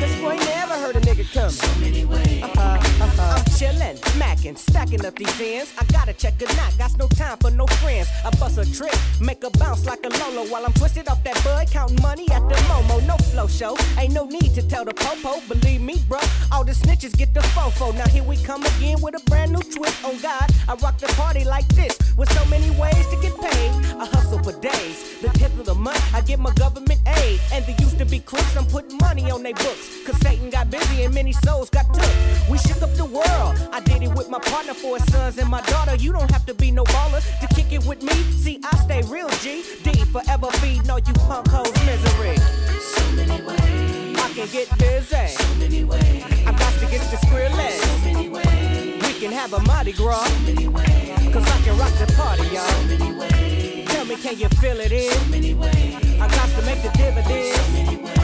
Cause 0.00 0.46
never 0.46 0.74
heard 0.74 0.96
a 0.96 1.00
nigga. 1.00 1.24
So. 1.24 1.46
Uh-huh, 1.46 2.60
uh-huh. 2.60 3.34
I'm 3.36 3.44
chillin', 3.58 3.98
mackin', 4.18 4.56
stacking 4.56 5.04
up 5.04 5.16
these 5.16 5.40
ends. 5.40 5.72
I 5.78 5.84
gotta 5.92 6.12
check 6.12 6.40
a 6.40 6.44
knot, 6.54 6.78
got 6.78 6.96
no 6.98 7.08
time 7.08 7.36
for 7.38 7.50
no 7.50 7.66
friends. 7.66 8.08
I 8.24 8.30
bust 8.38 8.58
a 8.58 8.72
trick, 8.72 8.94
make 9.20 9.42
a 9.42 9.50
bounce 9.58 9.86
like 9.86 10.04
a 10.04 10.08
Lolo 10.08 10.48
while 10.50 10.64
I'm 10.64 10.72
twisted 10.74 11.08
off 11.08 11.22
that 11.24 11.42
bud, 11.42 11.68
counting 11.70 12.00
money 12.00 12.26
at 12.30 12.48
the 12.48 12.54
Momo. 12.70 13.04
No 13.06 13.16
flow 13.30 13.48
show, 13.48 13.76
ain't 13.98 14.14
no 14.14 14.24
need 14.24 14.54
to 14.54 14.62
tell 14.62 14.84
the 14.84 14.94
popo. 14.94 15.40
Believe 15.48 15.80
me, 15.80 15.96
bro, 16.08 16.20
all 16.52 16.64
the 16.64 16.72
snitches 16.72 17.16
get 17.16 17.34
the 17.34 17.40
fofo. 17.40 17.92
Now 17.94 18.08
here 18.08 18.24
we 18.24 18.36
come 18.36 18.64
again 18.64 19.00
with 19.02 19.20
a 19.20 19.24
brand 19.28 19.52
new 19.52 19.62
twist. 19.62 20.04
On 20.04 20.16
God, 20.20 20.48
I 20.68 20.74
rock 20.74 20.98
the 20.98 21.08
party 21.18 21.44
like 21.44 21.66
this 21.68 21.98
with 22.16 22.30
so 22.32 22.44
many 22.46 22.70
ways 22.78 23.06
to 23.08 23.16
get 23.20 23.34
paid. 23.40 23.70
I 23.98 24.06
hustle 24.06 24.42
for 24.42 24.52
days. 24.60 25.20
The 25.20 25.28
tip 25.30 25.52
of 25.58 25.66
the 25.66 25.74
month, 25.74 26.02
I 26.14 26.20
get 26.20 26.38
my 26.38 26.52
government 26.54 27.00
aid. 27.18 27.40
And 27.52 27.64
there 27.66 27.76
used 27.80 27.98
to 27.98 28.04
be 28.04 28.20
crooks, 28.20 28.56
I'm 28.56 28.66
putting 28.66 28.98
money 28.98 29.30
on 29.30 29.42
they 29.42 29.52
books. 29.52 30.04
Cause 30.04 30.16
Satan 30.20 30.50
got 30.50 30.70
busy 30.70 31.04
and 31.04 31.14
many 31.14 31.32
souls 31.32 31.70
got 31.70 31.92
took. 31.94 32.12
We 32.50 32.58
shook 32.58 32.82
up 32.82 32.92
the 32.94 33.04
world. 33.04 33.52
I 33.72 33.80
did 33.80 34.02
it 34.02 34.12
with 34.14 34.28
my 34.28 34.38
partner 34.38 34.74
for 34.74 34.98
his 34.98 35.12
sons 35.12 35.38
and 35.38 35.48
my 35.48 35.62
daughter. 35.62 35.94
You 35.96 36.12
don't 36.12 36.30
have 36.30 36.46
to 36.46 36.54
be 36.54 36.70
no 36.70 36.84
baller 36.84 37.22
to 37.40 37.46
kick 37.54 37.72
it 37.72 37.84
with 37.86 38.02
me. 38.02 38.14
See, 38.44 38.60
I 38.64 38.76
stay 38.78 39.02
real 39.02 39.28
G. 39.42 39.64
D 39.82 39.92
forever 40.12 40.48
feeding 40.60 40.88
all 40.90 40.98
you 40.98 41.14
punk 41.28 41.48
hoes 41.48 41.72
misery. 41.86 42.36
So 42.80 43.02
many 43.12 43.42
ways. 43.42 44.18
I 44.18 44.32
can 44.34 44.48
get 44.48 44.68
busy. 44.78 45.26
So 45.28 45.54
many 45.54 45.84
ways. 45.84 46.24
I 46.46 46.52
got 46.52 46.72
to 46.74 46.86
get 46.86 47.00
the 47.10 47.16
squirrely. 47.26 47.70
So 47.70 47.98
many 48.04 48.28
ways. 48.28 49.02
We 49.02 49.12
can 49.20 49.32
have 49.32 49.52
a 49.52 49.60
Mardi 49.62 49.92
Gras. 49.92 50.24
So 50.24 50.40
many 50.40 50.68
ways. 50.68 51.32
Cause 51.32 51.46
I 51.48 51.60
can 51.62 51.78
rock 51.78 51.92
the 51.98 52.12
party, 52.16 52.46
y'all. 52.54 52.66
So 52.66 52.82
many 52.86 53.12
ways. 53.12 53.88
Tell 53.88 54.04
me, 54.04 54.16
can 54.16 54.38
you 54.38 54.48
feel 54.60 54.80
it 54.80 54.92
in? 54.92 55.12
So 55.12 55.24
many 55.30 55.54
ways. 55.54 56.09
I 56.22 56.28
got 56.28 56.50
to 56.50 56.62
make 56.66 56.82
the 56.82 56.90
dividends. 56.98 58.19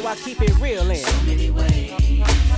Know 0.00 0.06
I 0.06 0.14
keep 0.16 0.40
it 0.40 0.58
real 0.60 0.90
in. 0.90 1.04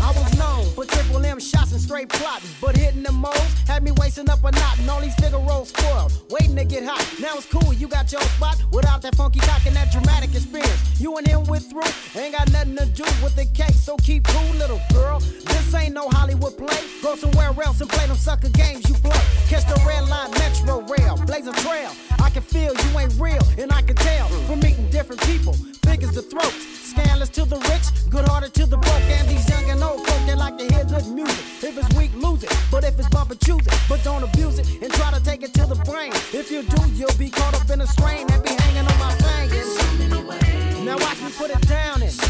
I 0.01 0.12
was 0.14 0.38
known 0.38 0.64
for 0.74 0.84
triple 0.84 1.24
M 1.24 1.40
shots 1.40 1.72
and 1.72 1.80
straight 1.80 2.09
plotting, 2.09 2.49
but 2.61 2.76
hitting 2.76 3.03
the 3.03 3.11
moles 3.11 3.36
had 3.66 3.82
me 3.82 3.90
wasting 3.93 4.30
up 4.30 4.45
a 4.45 4.53
knot, 4.53 4.78
and 4.78 4.88
all 4.88 5.01
these 5.01 5.14
figure 5.16 5.40
rolls 5.40 5.70
spoiled, 5.70 6.12
waiting 6.30 6.55
to 6.57 6.64
get 6.64 6.84
hot. 6.84 7.05
Now 7.20 7.34
it's 7.34 7.47
cool, 7.47 7.72
you 7.72 7.88
got 7.88 8.12
your 8.12 8.20
spot 8.20 8.62
without 8.70 9.03
that 9.03 9.16
funky 9.16 9.40
cock 9.40 9.66
and 9.66 9.74
that 9.74 9.90
dramatic 9.90 10.30
experience. 10.30 11.01
You 11.01 11.16
and 11.16 11.26
him 11.26 11.45
went 11.45 11.64
through, 11.64 11.82
ain't 12.14 12.34
got 12.36 12.51
nothing 12.53 12.76
to 12.76 12.86
do 12.86 13.05
with 13.24 13.34
the 13.34 13.47
cake, 13.47 13.74
so 13.74 13.97
keep 13.97 14.24
cool, 14.24 14.55
little 14.55 14.80
girl. 14.93 15.18
This 15.18 15.74
ain't 15.74 15.95
no 15.95 16.09
Hollywood 16.11 16.57
play. 16.57 16.78
Go 17.03 17.16
somewhere 17.16 17.51
else 17.64 17.80
and 17.80 17.90
play 17.90 18.07
them 18.07 18.16
sucker 18.16 18.51
games 18.51 18.88
you 18.88 18.95
play. 18.95 19.18
Catch 19.49 19.66
the 19.66 19.82
red 19.84 20.09
line, 20.09 20.30
metro 20.32 20.82
rail, 20.82 21.16
blaze 21.26 21.49
a 21.49 21.53
trail. 21.55 21.90
I 22.22 22.30
can 22.30 22.43
feel 22.43 22.72
you 22.72 22.99
ain't 22.99 23.14
real, 23.18 23.43
and 23.59 23.72
I 23.72 23.82
can 23.82 23.97
tell 23.97 24.28
from 24.47 24.61
meeting 24.61 24.88
different 24.90 25.20
people. 25.22 25.57
Figures 25.82 26.12
the 26.12 26.22
throats, 26.22 26.82
scandalous 26.93 27.30
to 27.30 27.45
the 27.45 27.57
rich, 27.72 27.86
good 28.11 28.26
hearted 28.28 28.53
to 28.55 28.66
the 28.66 28.76
broke, 28.76 29.09
and 29.16 29.28
these 29.28 29.49
young 29.49 29.66
and 29.70 29.82
old 29.82 30.07
folk 30.07 30.20
they 30.26 30.34
like 30.34 30.57
to 30.59 30.64
hear 30.72 30.84
good 30.84 31.07
music. 31.09 31.45
If 31.64 31.78
it's 31.78 31.90
weak, 31.97 32.12
lose 32.14 32.43
it. 32.45 32.53
But 32.70 32.84
if 32.84 32.99
it's 32.99 33.09
bumper, 33.09 33.34
choose 33.34 33.66
it. 33.66 33.74
But 33.88 34.03
don't 34.05 34.22
abuse 34.22 34.59
it 34.59 34.66
and 34.82 34.93
try 34.93 35.11
to 35.11 35.22
take 35.24 35.43
it 35.43 35.55
to 35.55 35.64
the 35.66 35.78
brain. 35.88 36.12
If 36.40 36.51
you 36.51 36.62
do, 36.62 36.80
you'll 36.93 37.18
be 37.18 37.30
caught 37.30 37.55
up 37.55 37.68
in 37.70 37.80
a 37.80 37.86
strain 37.86 38.26
and 38.30 38.43
be 38.43 38.53
hanging 38.62 38.86
on 38.93 38.99
my 38.99 39.12
fingers. 39.24 39.70
So. 39.76 40.84
Now 40.84 40.97
watch 40.99 41.20
me 41.22 41.30
put 41.32 41.51
it 41.51 41.62
down 41.66 42.03
in. 42.03 42.11
So. 42.11 42.26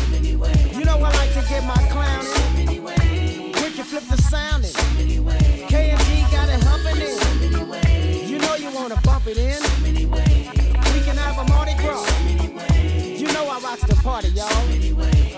You 0.78 0.84
know 0.84 0.96
I 0.96 1.10
like 1.20 1.32
to 1.38 1.42
get 1.48 1.64
my 1.64 1.80
clown 1.90 2.20
in. 2.20 2.26
So 2.26 2.50
many 2.54 2.78
ways. 2.80 3.56
Quick 3.56 3.78
and 3.78 3.88
flip 3.90 4.04
the 4.14 4.18
sound 4.30 4.64
in. 4.64 4.70
So 4.70 4.86
many 4.98 5.18
ways. 5.18 5.64
K 5.68 5.90
and 5.90 6.00
G 6.06 6.22
got 6.30 6.48
it 6.48 6.62
humping 6.62 7.02
in. 7.02 7.16
So. 7.18 7.28
You 8.30 8.38
know 8.38 8.54
you 8.54 8.70
wanna 8.70 8.98
bump 9.02 9.26
it 9.26 9.38
in. 9.38 9.91
party, 14.02 14.28
y'all. 14.28 14.48
So 14.48 14.68
many 14.68 14.92
ways. 14.92 15.32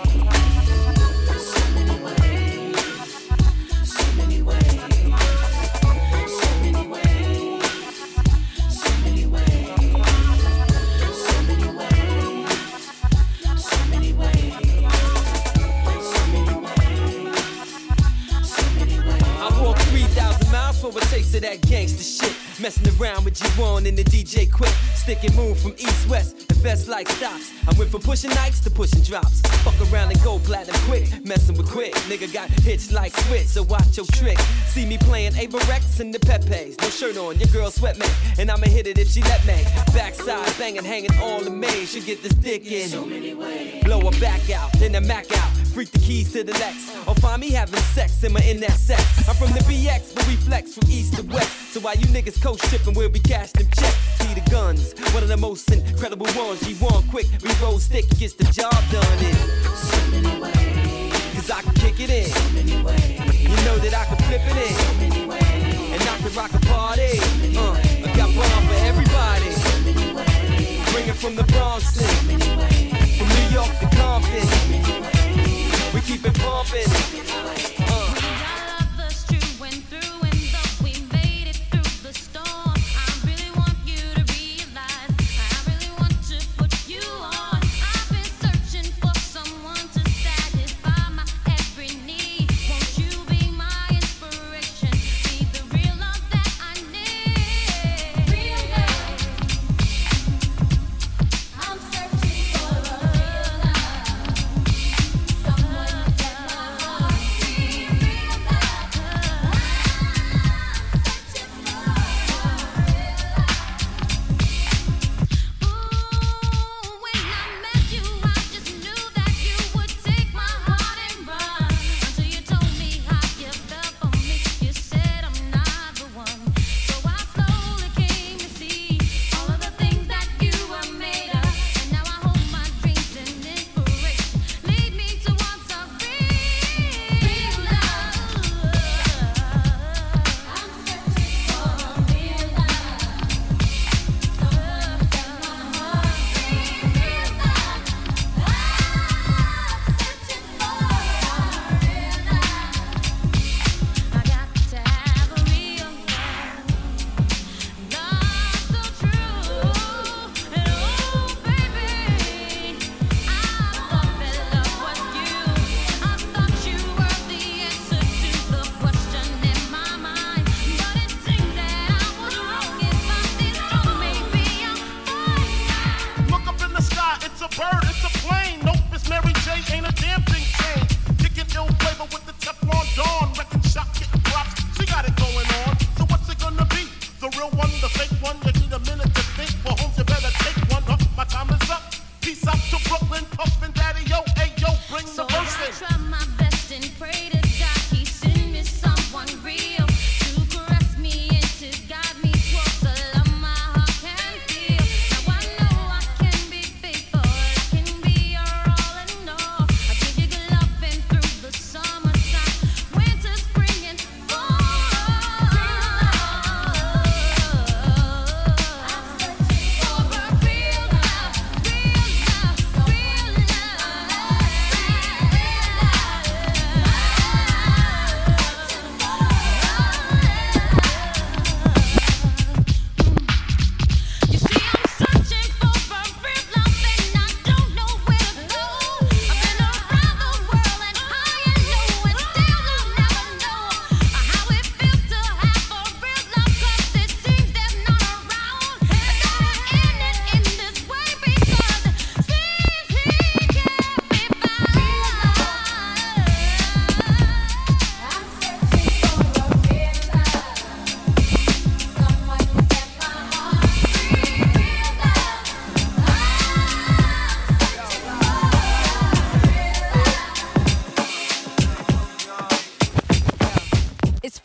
So 20.84 20.90
for 20.92 21.00
taste 21.08 21.34
of 21.34 21.40
that 21.40 21.62
gangster 21.62 22.02
shit. 22.02 22.43
Messing 22.64 22.98
around 22.98 23.26
with 23.26 23.34
G1 23.34 23.86
and 23.86 23.94
the 23.94 24.04
DJ 24.04 24.48
Quik. 24.48 24.72
Stick 24.96 25.22
and 25.22 25.36
move 25.36 25.60
from 25.60 25.72
east 25.72 26.08
west. 26.08 26.50
Invest 26.50 26.88
like 26.88 27.06
stocks. 27.10 27.52
I 27.68 27.78
went 27.78 27.90
from 27.90 28.00
pushing 28.00 28.30
nights 28.30 28.60
to 28.60 28.70
pushing 28.70 29.02
drops. 29.02 29.42
Fuck 29.62 29.78
around 29.92 30.12
and 30.12 30.22
go 30.22 30.38
platinum 30.38 30.80
quick. 30.86 31.04
Messing 31.26 31.58
with 31.58 31.66
Quik. 31.66 31.92
Nigga 32.08 32.32
got 32.32 32.48
hits 32.48 32.90
like 32.90 33.14
switch, 33.14 33.48
so 33.48 33.64
watch 33.64 33.98
your 33.98 34.06
trick. 34.12 34.38
See 34.66 34.86
me 34.86 34.96
playing 34.96 35.36
Ava 35.36 35.58
Rex 35.68 36.00
and 36.00 36.14
the 36.14 36.18
Pepe's. 36.20 36.78
No 36.80 36.88
shirt 36.88 37.18
on, 37.18 37.38
your 37.38 37.48
girl 37.48 37.70
sweat 37.70 37.98
me. 37.98 38.06
And 38.38 38.50
I'ma 38.50 38.66
hit 38.66 38.86
it 38.86 38.96
if 38.96 39.10
she 39.10 39.20
let 39.20 39.44
me. 39.46 39.62
Backside 39.92 40.56
banging, 40.58 40.84
hanging 40.84 41.14
all 41.20 41.40
the 41.40 41.50
main. 41.50 41.84
She 41.84 42.00
get 42.00 42.22
this 42.22 42.32
dick 42.32 42.64
in. 42.64 42.88
So 42.88 43.04
many 43.04 43.34
ways. 43.34 43.84
Blow 43.84 44.00
her 44.00 44.20
back 44.20 44.48
out, 44.48 44.72
then 44.78 44.92
the 44.92 45.02
Mac 45.02 45.30
out. 45.36 45.50
Freak 45.74 45.90
the 45.90 45.98
keys 45.98 46.32
to 46.32 46.44
the 46.44 46.52
Lex. 46.52 46.96
Or 47.06 47.14
find 47.16 47.42
me 47.42 47.50
having 47.50 47.78
sex 47.92 48.22
in 48.24 48.32
my 48.32 48.40
in 48.40 48.60
that 48.60 48.78
sex. 48.78 49.02
I'm 49.28 49.34
from 49.34 49.52
the 49.52 49.60
BX, 49.64 50.14
but 50.14 50.26
we 50.28 50.36
flex 50.36 50.74
from 50.74 50.88
east 50.88 51.16
to 51.16 51.22
west. 51.24 51.72
So 51.74 51.80
why 51.80 51.94
you 51.94 52.06
niggas 52.06 52.40
coast 52.40 52.53
we'll 52.94 53.08
be 53.08 53.18
cash 53.18 53.52
checks. 53.52 53.96
See 54.18 54.34
the 54.34 54.50
guns, 54.50 54.94
one 55.12 55.22
of 55.22 55.28
the 55.28 55.36
most 55.36 55.70
incredible 55.70 56.26
ones. 56.36 56.60
G1 56.60 57.02
Quik, 57.10 57.42
we 57.42 57.64
roll 57.64 57.78
stick, 57.78 58.08
gets 58.18 58.34
the 58.34 58.44
job 58.44 58.74
done 58.90 59.18
in. 59.18 59.34
So 59.74 60.10
many 60.10 60.40
ways. 60.40 61.34
Cause 61.34 61.50
I 61.50 61.62
can 61.62 61.74
kick 61.74 62.00
it 62.00 62.10
in. 62.10 62.26
So 62.26 62.48
many 62.54 62.82
ways. 62.82 63.42
You 63.42 63.56
know 63.66 63.78
that 63.78 63.94
I 63.94 64.04
can 64.04 64.18
flip 64.26 64.42
it 64.44 64.56
in. 64.56 64.74
So 64.74 64.94
many 65.00 65.26
ways. 65.26 65.92
And 65.92 66.02
I 66.02 66.18
can 66.18 66.32
rock 66.34 66.52
a 66.54 66.60
party. 66.66 67.18
Uh, 67.56 67.74
I 68.04 68.16
got 68.16 68.30
bomb 68.34 68.64
for 68.68 68.78
everybody. 68.90 69.50
So 69.50 69.80
many 69.84 70.14
ways. 70.14 70.92
Bring 70.92 71.08
it 71.08 71.16
from 71.16 71.36
the 71.36 71.44
Bronx. 71.44 71.94
So 71.94 72.26
many 72.26 72.48
ways. 72.56 73.18
From 73.18 73.28
New 73.28 73.48
York 73.52 73.72
to 73.80 73.88
Compton. 73.96 74.46
So 74.46 74.68
many 74.68 75.00
ways. 75.02 75.94
We 75.94 76.00
keep 76.00 76.24
it 76.24 76.34
pumping. 76.38 76.88
Uh. 77.28 77.74
Look 77.78 77.83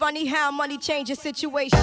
funny 0.10 0.26
how 0.26 0.50
money 0.50 0.76
changes 0.76 1.20
situation. 1.20 1.78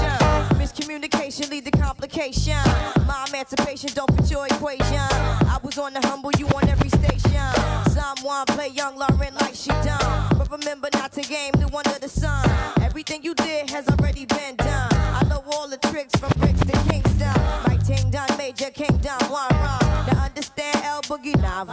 Miscommunication 0.59 1.49
lead 1.49 1.65
to 1.65 1.71
complication. 1.71 2.59
My 3.07 3.25
emancipation 3.29 3.91
don't 3.95 4.13
fit 4.17 4.29
your 4.33 4.47
equation. 4.47 5.07
I 5.55 5.61
was 5.63 5.79
on 5.79 5.93
the 5.93 6.01
humble, 6.09 6.33
you 6.37 6.49
on 6.49 6.69
every 6.69 6.89
station. 6.89 7.47
Someone 7.91 8.45
play 8.47 8.67
young 8.71 8.99
Lauryn 8.99 9.33
like 9.41 9.55
she 9.55 9.71
done. 9.87 10.37
But 10.37 10.51
remember 10.51 10.89
not 10.95 11.13
to 11.13 11.23
game 11.23 11.53
the 11.53 11.69
one 11.69 11.87
under 11.87 12.01
the 12.01 12.09
sun. 12.09 12.51
Everything 12.83 13.23
you 13.23 13.33
did 13.35 13.71
has 13.71 13.87
already 13.91 14.27
been 14.27 14.57
done. 14.57 14.93
I 14.93 15.23
know 15.29 15.45
all 15.53 15.69
the 15.69 15.79
tricks 15.89 16.19
from 16.19 16.33
bricks 16.41 16.59
to 16.67 16.73
Kingston. 16.89 17.37
My 17.69 17.79
ting 17.87 18.11
done 18.11 18.37
major 18.37 18.71
kingdom 18.71 19.21
one 19.31 19.55
wrong. 19.61 19.87
Now 20.09 20.25
understand 20.25 20.83
L 20.83 21.01
Boogie, 21.03 21.41
not. 21.41 21.69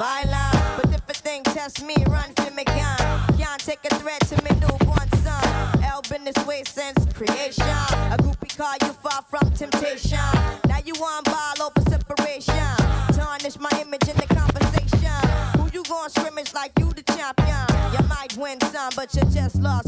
Win 19.16 19.26
you 19.26 19.34
just 19.34 19.56
lost 19.56 19.83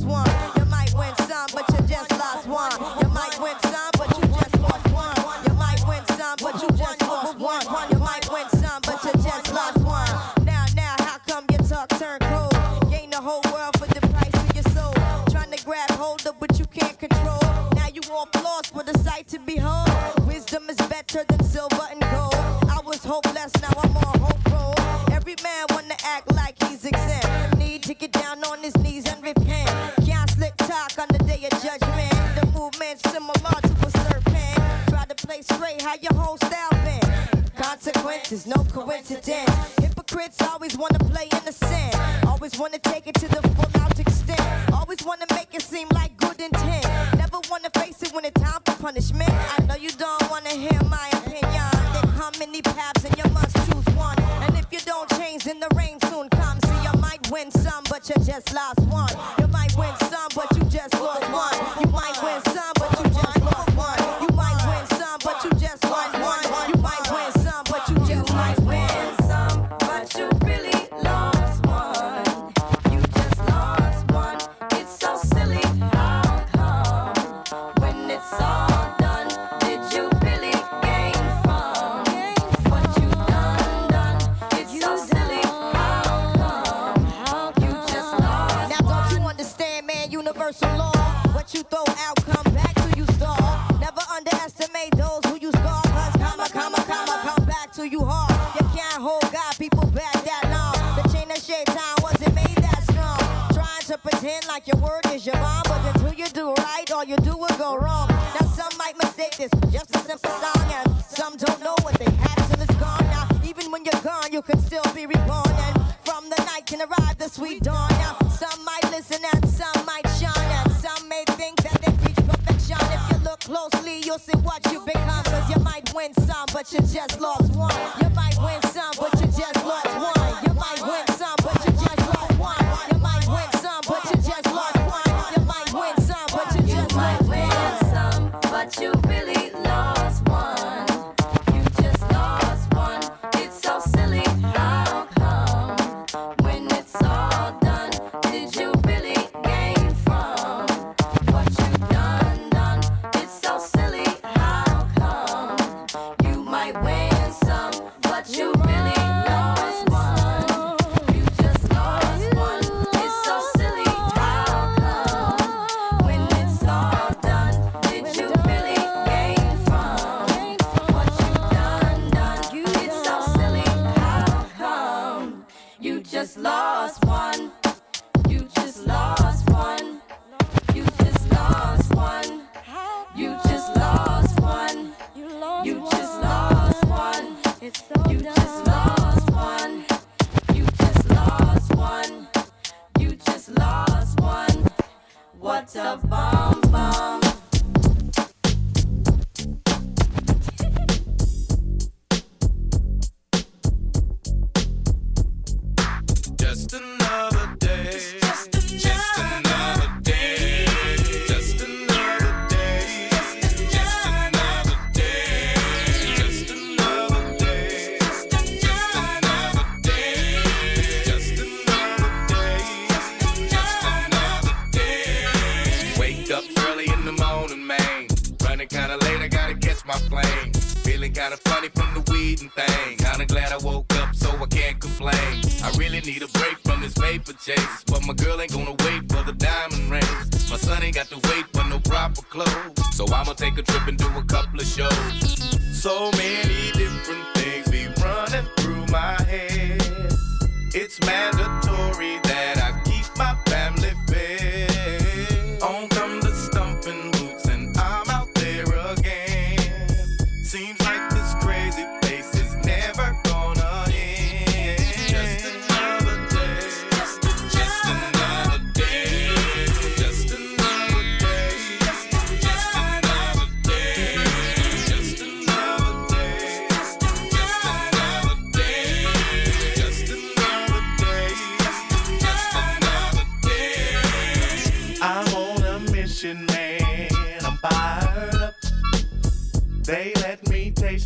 wanna 45.06 45.26
make 45.32 45.54
it 45.54 45.62
seem 45.62 45.88
like 45.90 46.18
good 46.18 46.40
intent. 46.42 46.84
Never 47.18 47.38
wanna 47.50 47.70
face 47.78 48.02
it 48.02 48.12
when 48.14 48.26
it's 48.26 48.42
time 48.42 48.62
for 48.66 48.76
punishment. 48.82 49.30
I 49.30 49.64
know 49.66 49.76
you 49.76 49.92
don't 49.92 50.30
wanna 50.32 50.50
hear 50.50 50.82
my 50.90 51.10
opinion. 51.14 51.70
Then 51.94 52.08
how 52.18 52.32
many 52.40 52.62
paths 52.62 53.06
and 53.06 53.16
you 53.16 53.30
must 53.32 53.56
choose 53.56 53.96
one. 53.96 54.18
And 54.42 54.58
if 54.58 54.66
you 54.72 54.80
don't 54.80 55.10
change, 55.12 55.44
then 55.44 55.60
the 55.60 55.70
rain 55.76 56.00
soon 56.10 56.30
comes. 56.30 56.62
See, 56.68 56.84
you 56.84 57.00
might 57.00 57.30
win 57.30 57.52
some, 57.52 57.84
but 57.90 58.10
you 58.10 58.16
just 58.26 58.52
lost 58.54 58.80
one. 58.82 59.35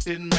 didn't 0.10 0.39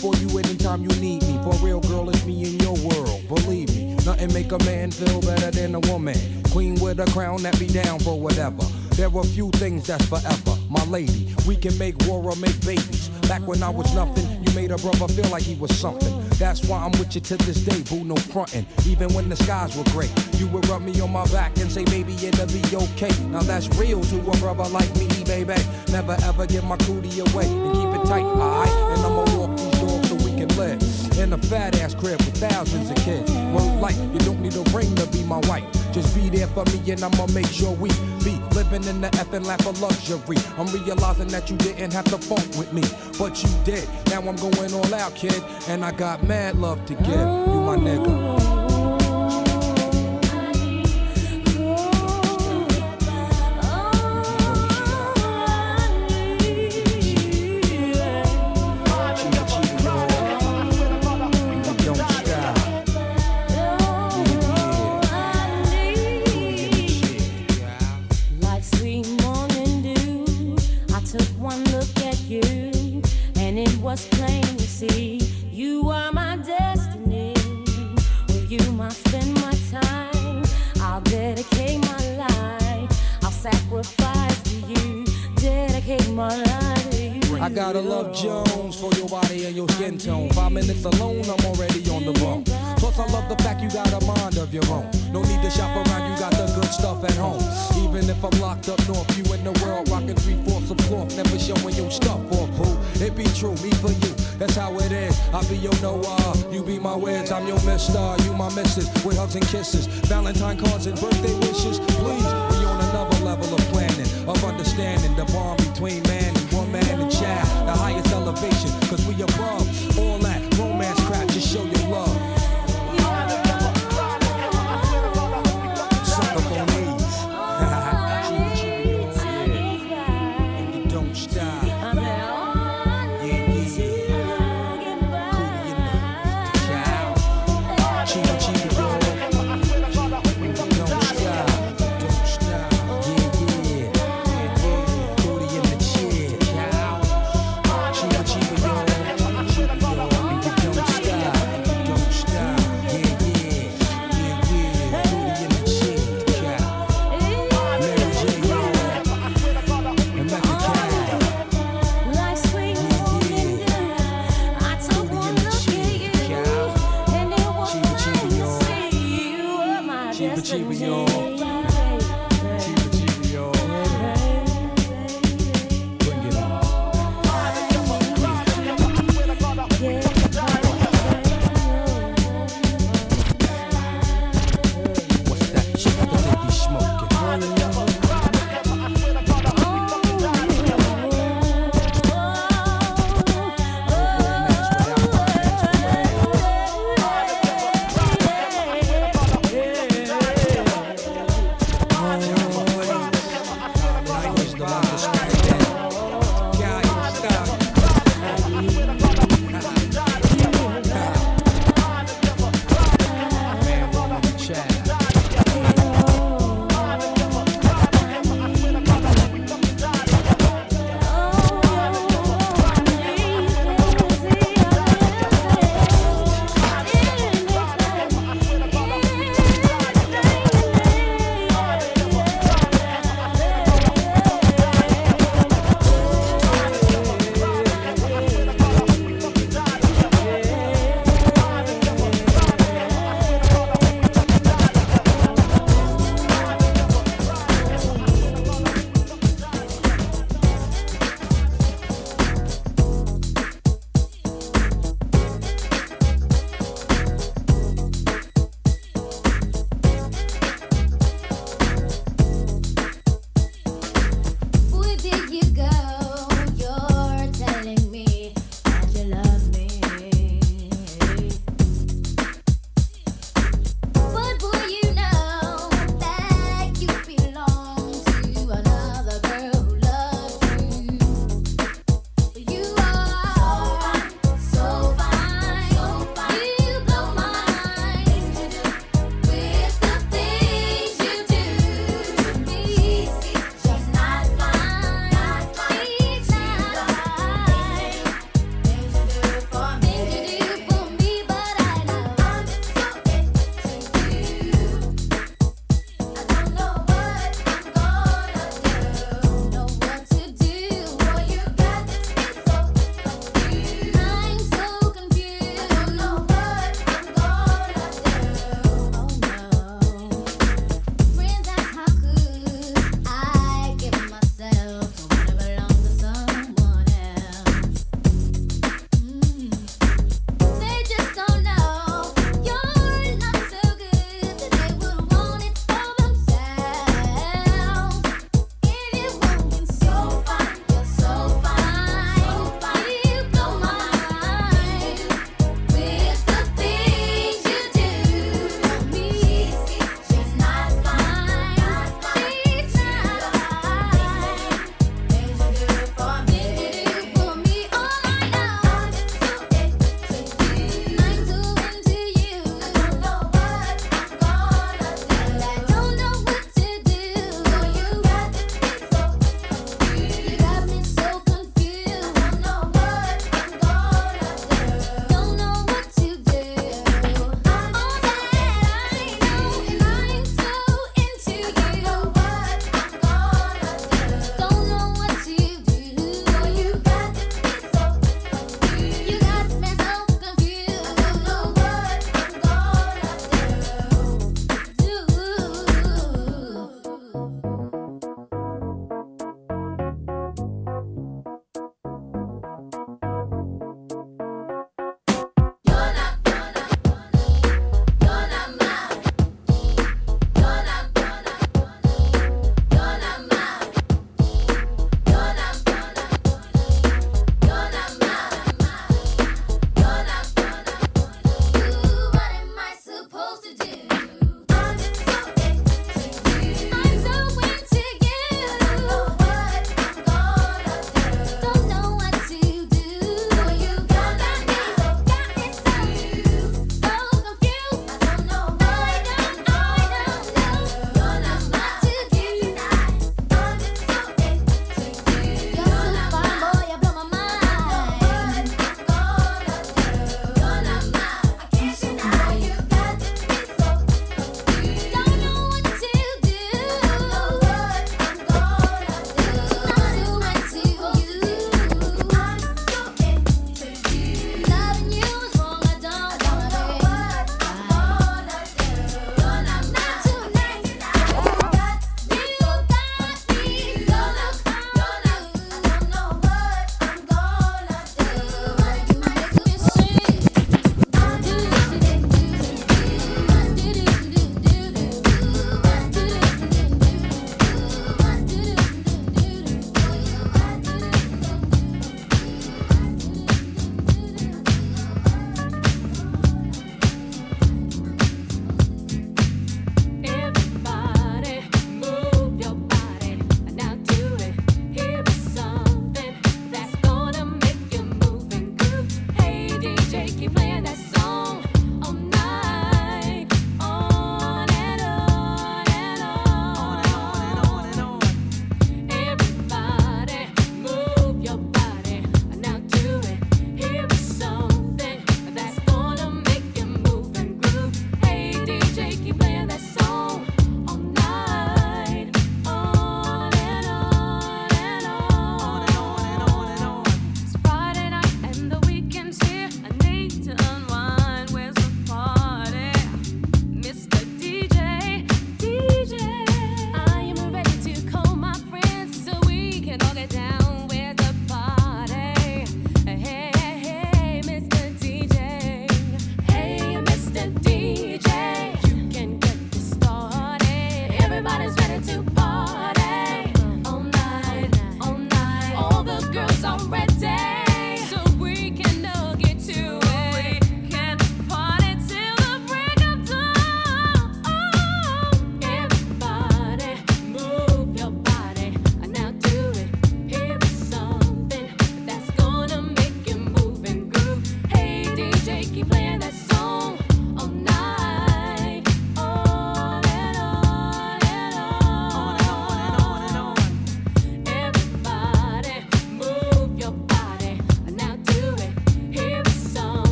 for 0.00 0.16
you 0.16 0.38
anytime 0.38 0.82
you 0.82 0.88
need 1.00 1.22
me. 1.24 1.38
For 1.44 1.54
real, 1.64 1.80
girl, 1.80 2.08
it's 2.08 2.24
me 2.24 2.42
in 2.44 2.58
your 2.60 2.74
world. 2.88 3.22
Believe 3.28 3.68
me, 3.76 3.94
nothing 4.06 4.32
make 4.32 4.50
a 4.50 4.58
man 4.64 4.90
feel 4.90 5.20
better 5.20 5.50
than 5.50 5.74
a 5.74 5.80
woman. 5.80 6.16
Queen 6.50 6.74
with 6.80 7.00
a 7.00 7.06
crown 7.12 7.42
that 7.42 7.58
be 7.58 7.66
down 7.66 7.98
for 8.00 8.18
whatever. 8.18 8.64
There 8.96 9.14
are 9.14 9.24
few 9.24 9.50
things 9.52 9.86
that's 9.86 10.06
forever. 10.06 10.56
My 10.68 10.84
lady, 10.86 11.34
we 11.46 11.56
can 11.56 11.76
make 11.78 11.96
war 12.06 12.22
or 12.24 12.36
make 12.36 12.58
babies. 12.64 13.10
Back 13.30 13.46
when 13.46 13.62
I 13.62 13.70
was 13.70 13.94
nothing, 13.94 14.26
you 14.42 14.52
made 14.56 14.72
a 14.72 14.76
brother 14.76 15.06
feel 15.06 15.30
like 15.30 15.44
he 15.44 15.54
was 15.54 15.70
something. 15.78 16.28
That's 16.30 16.64
why 16.64 16.82
I'm 16.82 16.90
with 16.98 17.14
you 17.14 17.20
to 17.20 17.36
this 17.36 17.64
day, 17.64 17.80
boo, 17.82 18.04
no 18.04 18.16
frontin'. 18.16 18.66
Even 18.88 19.14
when 19.14 19.28
the 19.28 19.36
skies 19.36 19.76
were 19.76 19.84
gray, 19.92 20.08
you 20.36 20.48
would 20.48 20.66
rub 20.66 20.82
me 20.82 21.00
on 21.00 21.12
my 21.12 21.24
back 21.26 21.56
and 21.58 21.70
say, 21.70 21.84
baby, 21.84 22.14
it'll 22.14 22.48
be 22.48 22.60
okay. 22.74 23.14
Now 23.26 23.42
that's 23.42 23.68
real 23.78 24.00
to 24.00 24.18
a 24.18 24.36
brother 24.38 24.68
like 24.70 24.92
me, 24.96 25.06
baby. 25.22 25.54
Never 25.92 26.16
ever 26.24 26.44
give 26.44 26.64
my 26.64 26.76
cootie 26.78 27.20
away 27.20 27.46
and 27.46 27.72
keep 27.72 28.02
it 28.02 28.04
tight, 28.08 28.24
alright? 28.24 28.68
And 28.68 29.06
I'ma 29.06 29.38
walk 29.38 29.56
these 29.56 29.78
dogs 29.78 30.08
so 30.08 30.16
we 30.16 30.34
can 30.34 30.48
live 30.56 30.82
in 31.20 31.32
a 31.32 31.38
fat 31.38 31.78
ass 31.78 31.94
crib 31.94 32.18
with 32.22 32.36
thousands 32.36 32.90
of 32.90 32.96
kids. 32.96 33.30
Word 33.54 33.80
like 33.80 33.96
you 33.96 34.18
don't 34.26 34.40
need 34.40 34.56
a 34.56 34.62
ring 34.74 34.92
to 34.96 35.06
be 35.06 35.22
my 35.22 35.38
wife. 35.46 35.64
Just 35.92 36.14
be 36.16 36.30
there 36.30 36.46
for 36.48 36.64
me 36.64 36.90
and 36.90 37.02
I'ma 37.04 37.26
make 37.28 37.46
sure 37.46 37.72
we 37.72 37.90
be 38.24 38.38
living 38.54 38.84
in 38.84 39.00
the 39.00 39.08
effing 39.20 39.44
lap 39.44 39.66
of 39.66 39.80
luxury. 39.80 40.38
I'm 40.56 40.66
realizing 40.68 41.28
that 41.28 41.50
you 41.50 41.56
didn't 41.58 41.92
have 41.92 42.04
to 42.06 42.18
funk 42.18 42.46
with 42.56 42.72
me, 42.72 42.82
but 43.20 43.42
you 43.42 43.50
did. 43.64 43.86
Now 44.06 44.22
I'm 44.22 44.34
going 44.36 44.72
all 44.72 44.94
out, 44.94 45.14
kid, 45.14 45.44
and 45.68 45.84
I 45.84 45.92
got 45.92 46.24
mad 46.24 46.56
love 46.56 46.84
to 46.86 46.94
give. 46.94 47.06
You 47.06 47.60
my 47.60 47.76
nigga. 47.76 48.39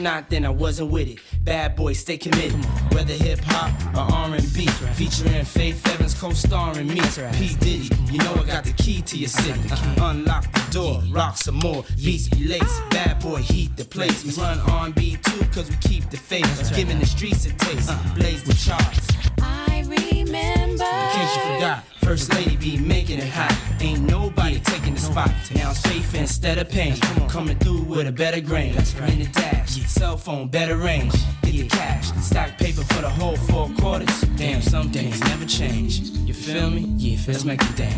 not, 0.00 0.30
then 0.30 0.44
I 0.44 0.48
wasn't 0.48 0.90
with 0.90 1.08
it. 1.08 1.18
Bad 1.44 1.76
boy, 1.76 1.92
stay 1.92 2.18
committed. 2.18 2.64
Whether 2.92 3.12
hip 3.12 3.40
hop 3.44 3.70
or 3.94 4.12
R&B, 4.12 4.66
right. 4.66 4.96
featuring 4.96 5.44
Faith 5.44 5.86
Evans 5.86 6.14
co-starring 6.14 6.88
me. 6.88 7.00
Right. 7.00 7.34
P 7.34 7.54
Diddy, 7.60 7.94
you 8.10 8.18
know 8.18 8.34
I 8.34 8.44
got 8.44 8.64
the 8.64 8.72
key 8.72 9.02
to 9.02 9.16
your 9.16 9.28
city. 9.28 9.58
The 9.60 9.74
uh, 9.74 9.76
uh-huh. 9.76 10.06
unlock 10.06 10.52
the 10.52 10.72
door, 10.72 11.02
rock 11.10 11.36
some 11.36 11.56
more. 11.56 11.84
Beats 11.96 12.28
be 12.28 12.46
lace, 12.46 12.80
bad 12.90 13.20
boy, 13.20 13.38
heat 13.38 13.76
the 13.76 13.84
place. 13.84 14.24
We 14.24 14.32
run 14.42 14.58
R&B 14.60 15.18
too, 15.22 15.44
cause 15.46 15.70
we 15.70 15.76
keep 15.76 16.08
the 16.10 16.16
faith. 16.16 16.44
Right. 16.44 16.76
Giving 16.76 16.98
the 16.98 17.06
streets 17.06 17.46
a 17.46 17.52
taste, 17.52 17.90
uh, 17.90 18.14
blaze 18.14 18.42
the 18.42 18.54
charts. 18.54 19.08
I 19.42 19.84
remember. 19.86 20.84
In 20.84 21.10
case 21.12 21.36
you 21.36 21.54
forgot. 21.54 21.84
First 22.02 22.34
lady 22.34 22.56
be 22.56 22.76
making 22.76 23.18
it 23.18 23.28
hot. 23.28 23.56
Ain't 23.80 24.00
nobody 24.00 24.58
taking 24.60 24.94
the 24.94 25.00
spot. 25.00 25.30
Now 25.54 25.72
safe 25.72 26.12
instead 26.14 26.58
of 26.58 26.68
pain. 26.68 26.96
Coming 27.28 27.56
through 27.58 27.82
with 27.82 28.08
a 28.08 28.12
better 28.12 28.40
grain. 28.40 28.74
That's 28.74 28.96
right. 28.96 29.12
In. 29.12 29.59
Cell 29.70 30.16
phone, 30.16 30.48
better 30.48 30.76
range. 30.76 31.12
Get 31.42 31.52
the 31.52 31.68
cash. 31.68 32.10
stack 32.20 32.58
paper 32.58 32.82
for 32.82 33.02
the 33.02 33.08
whole 33.08 33.36
four 33.36 33.68
quarters. 33.78 34.20
Damn, 34.36 34.62
some 34.62 34.90
things 34.90 35.20
never 35.20 35.46
change. 35.46 36.00
You 36.26 36.34
feel 36.34 36.70
me? 36.70 36.80
Yeah, 36.96 37.18
let's 37.28 37.44
make 37.44 37.62
it 37.62 37.76
dance. 37.76 37.89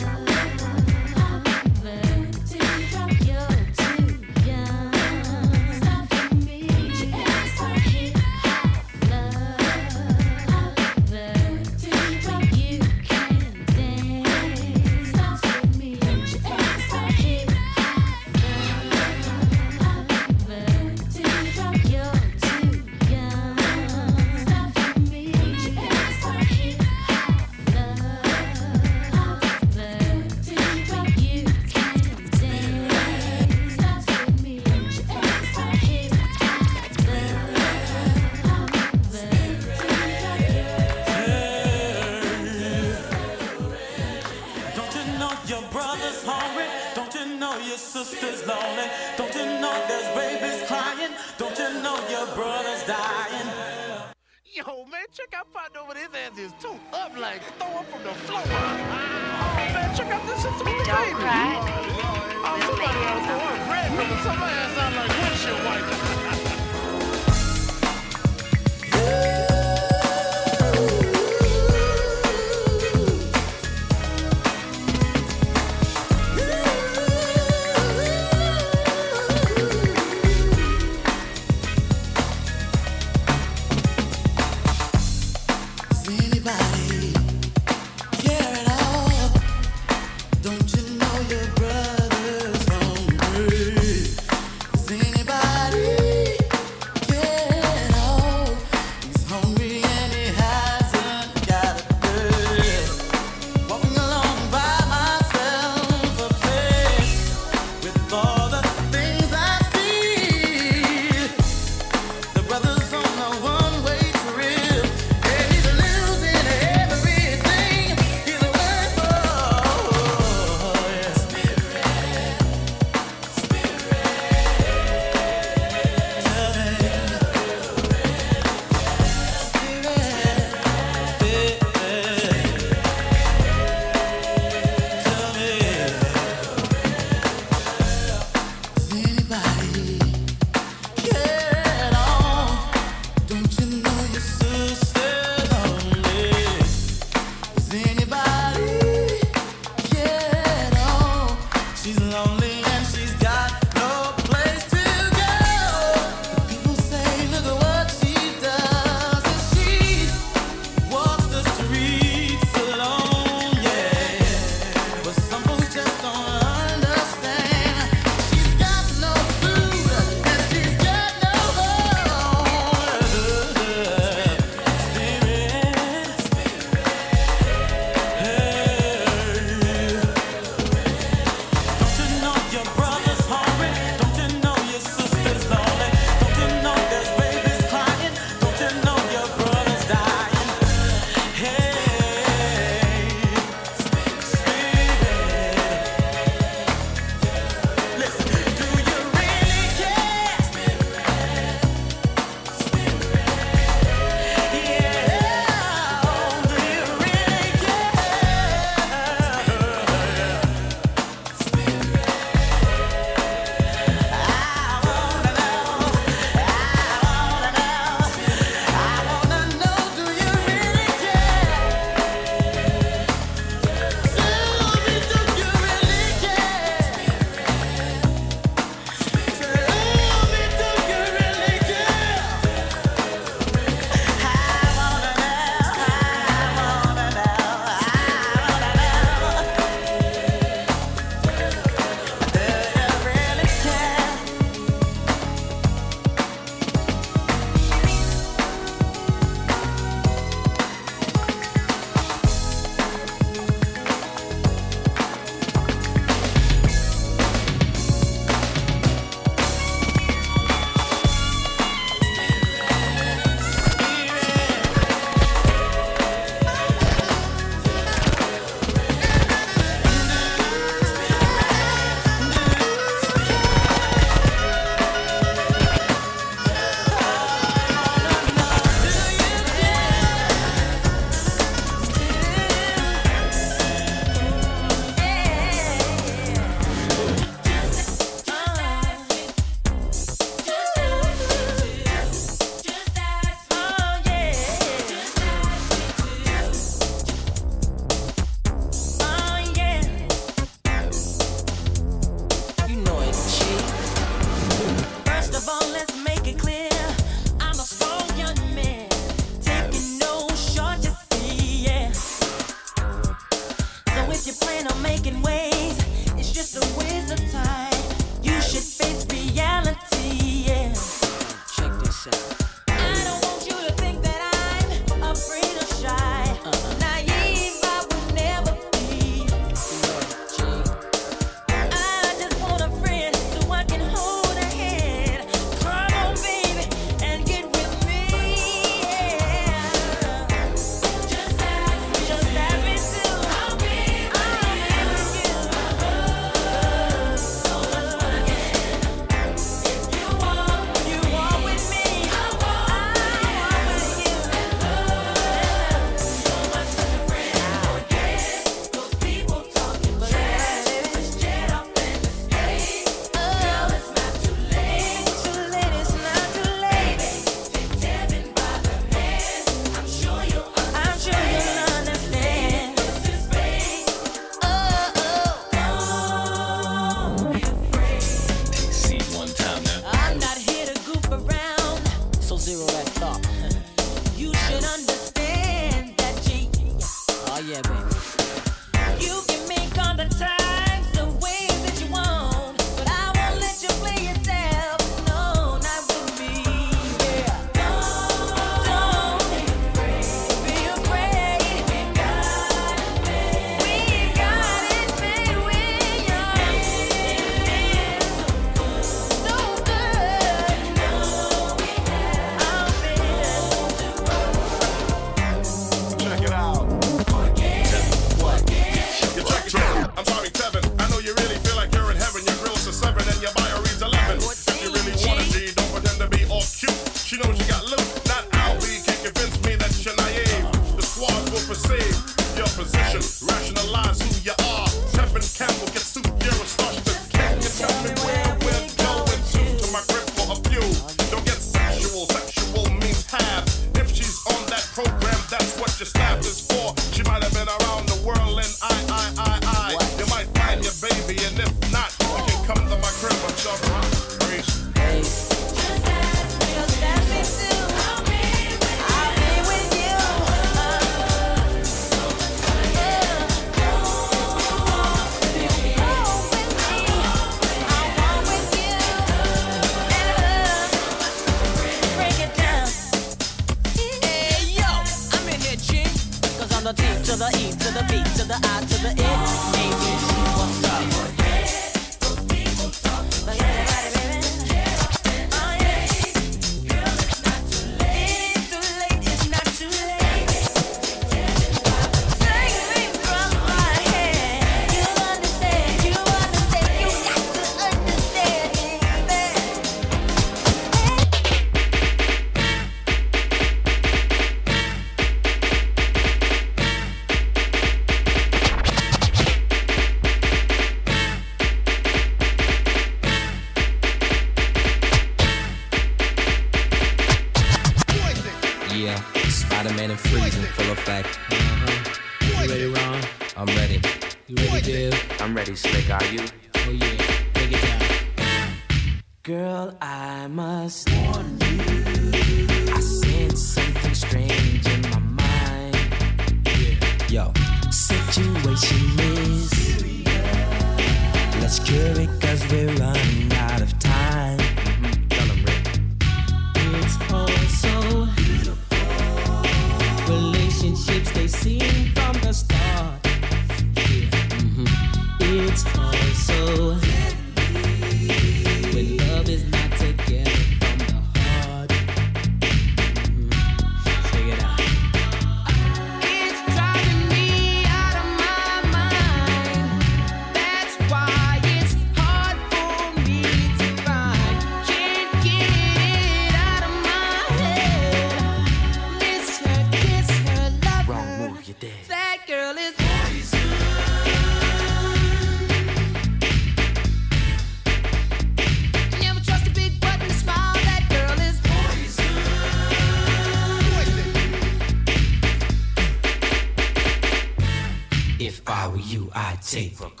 Same. 599.51 599.69
recorder. 599.81 600.00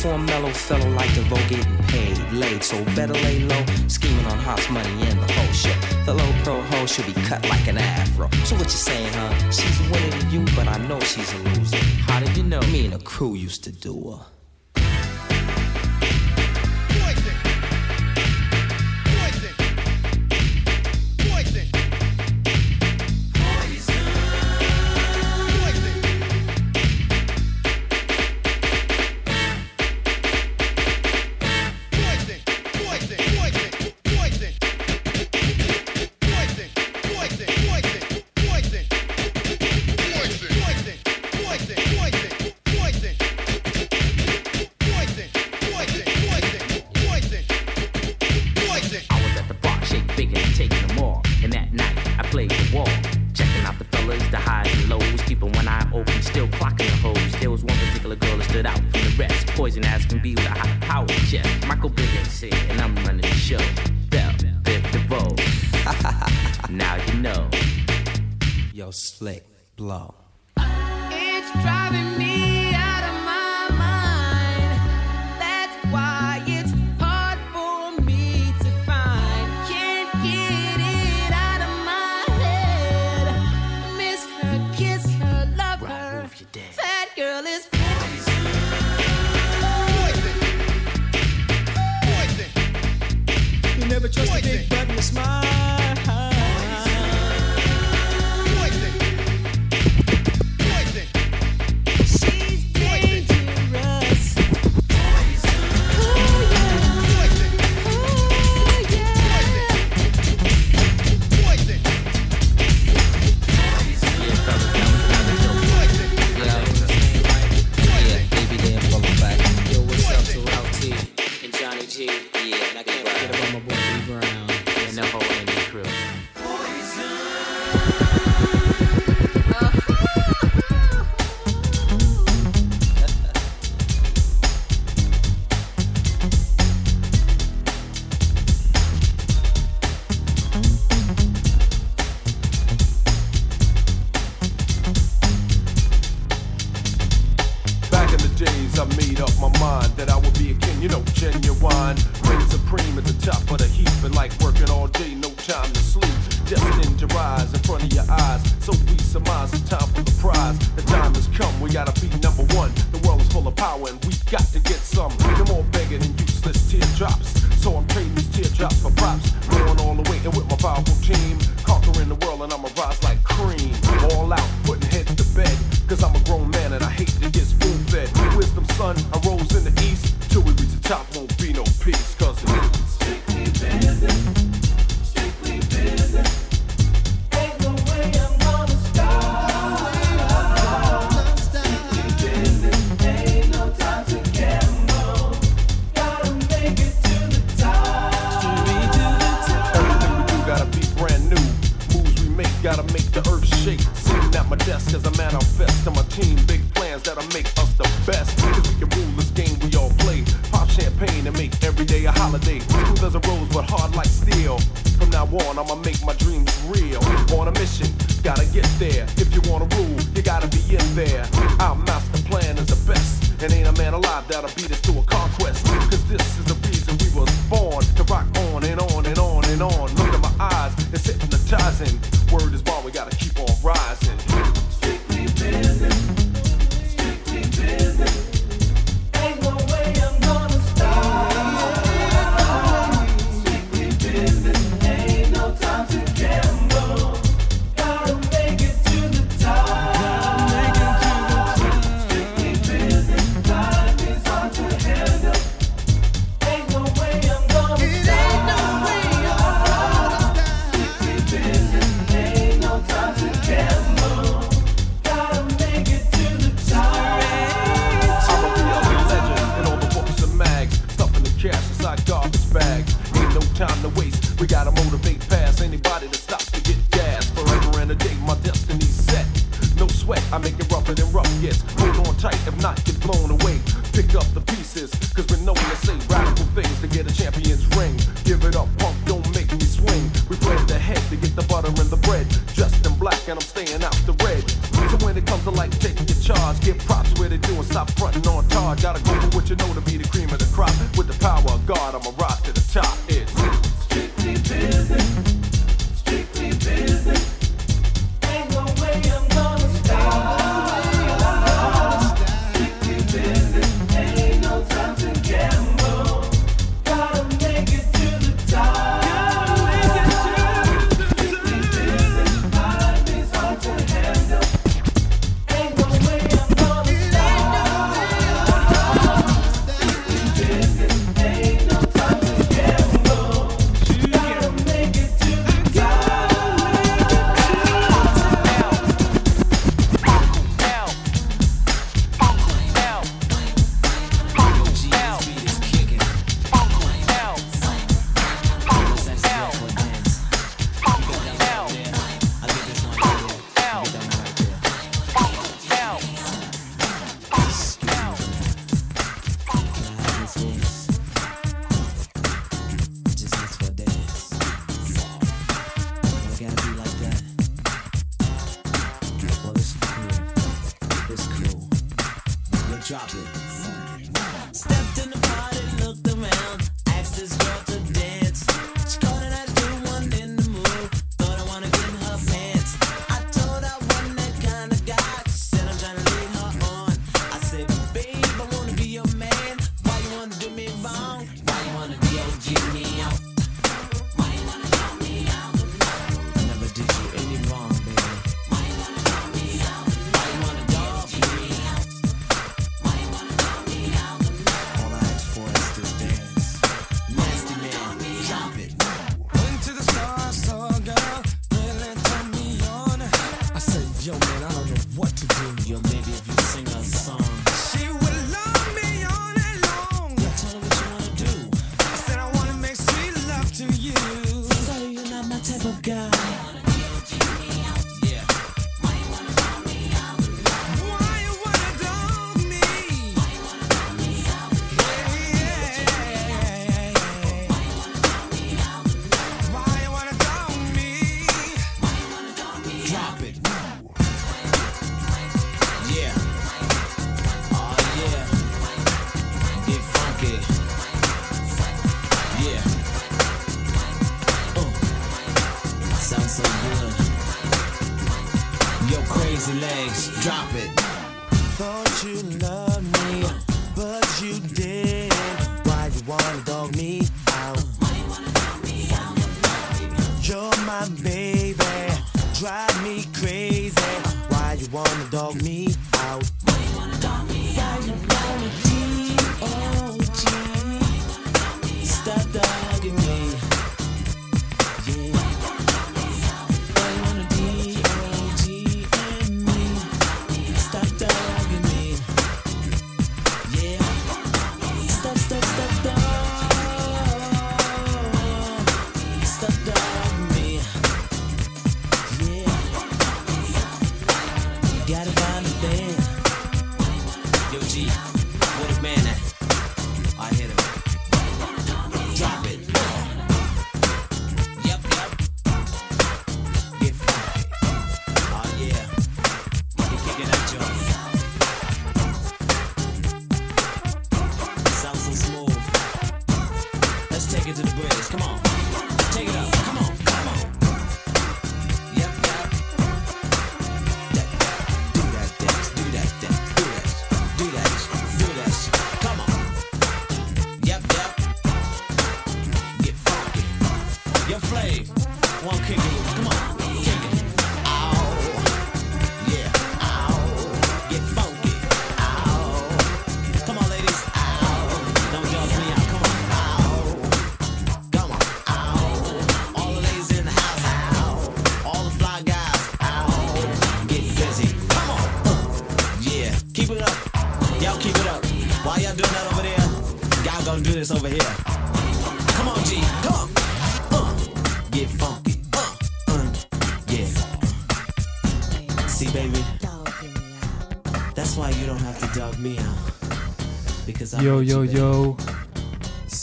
for 0.00 0.12
a 0.12 0.18
mellow 0.18 0.50
fellow 0.50 0.88
like 0.92 1.12
the 1.14 1.20
vote 1.22 1.46
getting 1.48 1.76
paid, 1.84 2.18
late, 2.32 2.64
So 2.64 2.82
better 2.96 3.12
lay 3.12 3.40
low, 3.40 3.64
scheming 3.86 4.24
on 4.26 4.38
hot 4.38 4.62
money 4.70 4.88
and 5.02 5.20
the 5.20 5.32
whole 5.32 5.52
shit. 5.52 5.76
The 6.06 6.14
low 6.14 6.32
pro 6.42 6.60
hoe 6.62 6.86
should 6.86 7.06
be 7.06 7.12
cut 7.12 7.46
like 7.48 7.66
an 7.68 7.76
afro. 7.76 8.30
So 8.44 8.56
what 8.56 8.64
you 8.64 8.80
saying, 8.88 9.12
huh? 9.12 9.50
She's 9.50 9.78
winning 9.90 10.10
to 10.10 10.26
you, 10.28 10.44
but 10.56 10.68
I 10.68 10.78
know 10.88 11.00
she's 11.00 11.30
a 11.34 11.38
loser. 11.38 11.76
How 12.08 12.18
did 12.20 12.34
you 12.36 12.44
know? 12.44 12.60
Me 12.72 12.86
and 12.86 12.94
the 12.94 13.04
crew 13.04 13.34
used 13.34 13.62
to 13.64 13.72
do 13.72 14.12
her. 14.12 14.39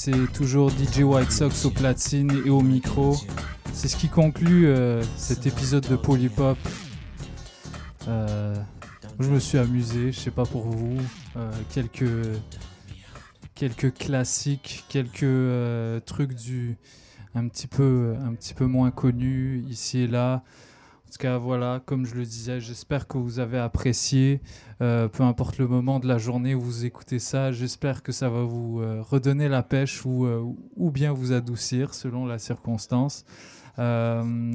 C'est 0.10 0.32
toujours 0.32 0.70
DJ 0.70 1.00
White 1.00 1.32
Sox 1.34 1.66
au 1.66 1.70
platine 1.70 2.32
et 2.46 2.50
au 2.50 2.62
micro. 2.62 3.18
C'est 3.74 3.90
ce 3.90 3.98
qui 3.98 4.08
conclut 4.08 4.68
euh, 4.68 5.04
cet 5.18 5.46
épisode 5.46 5.86
de 5.86 5.98
Polypop. 5.98 6.58
Euh, 8.08 8.56
je 9.20 9.30
me 9.30 9.38
suis 9.38 9.58
amusé, 9.58 10.14
je 10.14 10.18
sais 10.18 10.32
pas 10.32 10.46
pour 10.46 10.62
vous. 10.62 10.96
Euh, 11.36 11.52
quelques, 11.74 12.40
quelques 13.54 13.96
classiques, 13.96 14.86
quelques 14.88 16.06
trucs 16.06 16.36
du 16.36 16.78
un 17.36 17.46
petit 17.50 17.68
peu 17.68 18.16
un 18.26 18.34
petit 18.34 18.54
peu 18.54 18.66
moins 18.66 18.92
connus 18.92 19.66
ici 19.68 20.00
et 20.00 20.08
là. 20.08 20.42
En 21.08 21.10
tout 21.10 21.20
cas, 21.20 21.38
voilà, 21.38 21.82
comme 21.86 22.06
je 22.06 22.16
le 22.16 22.26
disais, 22.26 22.60
j'espère 22.60 23.08
que 23.08 23.18
vous 23.18 23.40
avez 23.40 23.58
apprécié. 23.58 24.42
Euh, 24.82 25.08
peu 25.08 25.24
importe 25.24 25.58
le 25.58 25.66
moment 25.66 26.02
de 26.02 26.08
la 26.08 26.18
journée 26.18 26.54
où 26.54 26.60
vous 26.60 26.84
écoutez 26.84 27.18
ça, 27.18 27.54
j'espère 27.54 28.04
que 28.04 28.12
ça 28.12 28.28
va 28.28 28.44
vous 28.44 28.82
euh, 28.82 29.02
redonner 29.02 29.48
la 29.48 29.64
pêche 29.64 30.06
ou, 30.06 30.26
euh, 30.26 30.44
ou 30.76 30.92
bien 30.92 31.14
vous 31.14 31.32
adoucir 31.32 31.94
selon 31.94 32.26
la 32.26 32.40
circonstance. 32.40 33.24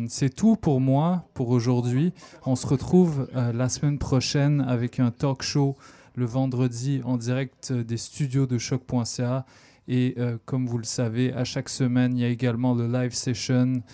C'est 0.09 0.35
tout 0.35 0.57
pour 0.57 0.81
moi 0.81 1.24
pour 1.33 1.49
aujourd'hui. 1.49 2.12
On 2.45 2.55
se 2.55 2.66
retrouve 2.66 3.29
la 3.33 3.69
semaine 3.69 3.99
prochaine 3.99 4.61
avec 4.61 4.99
un 4.99 5.12
talk 5.12 5.43
show 5.43 5.77
le 6.16 6.24
vendredi 6.24 7.01
en 7.05 7.16
direct 7.16 7.73
des 7.73 7.97
studios 7.97 8.47
de 8.47 8.59
choc.ca. 8.59 9.47
Et 9.87 10.16
comme 10.45 10.66
vous 10.66 10.79
le 10.79 10.85
savez, 10.85 11.33
à 11.33 11.45
chaque 11.45 11.69
semaine, 11.69 12.16
il 12.16 12.20
y 12.20 12.24
a 12.24 12.29
également 12.29 12.74
le 12.74 12.89
live 12.89 13.15
session 13.15 13.85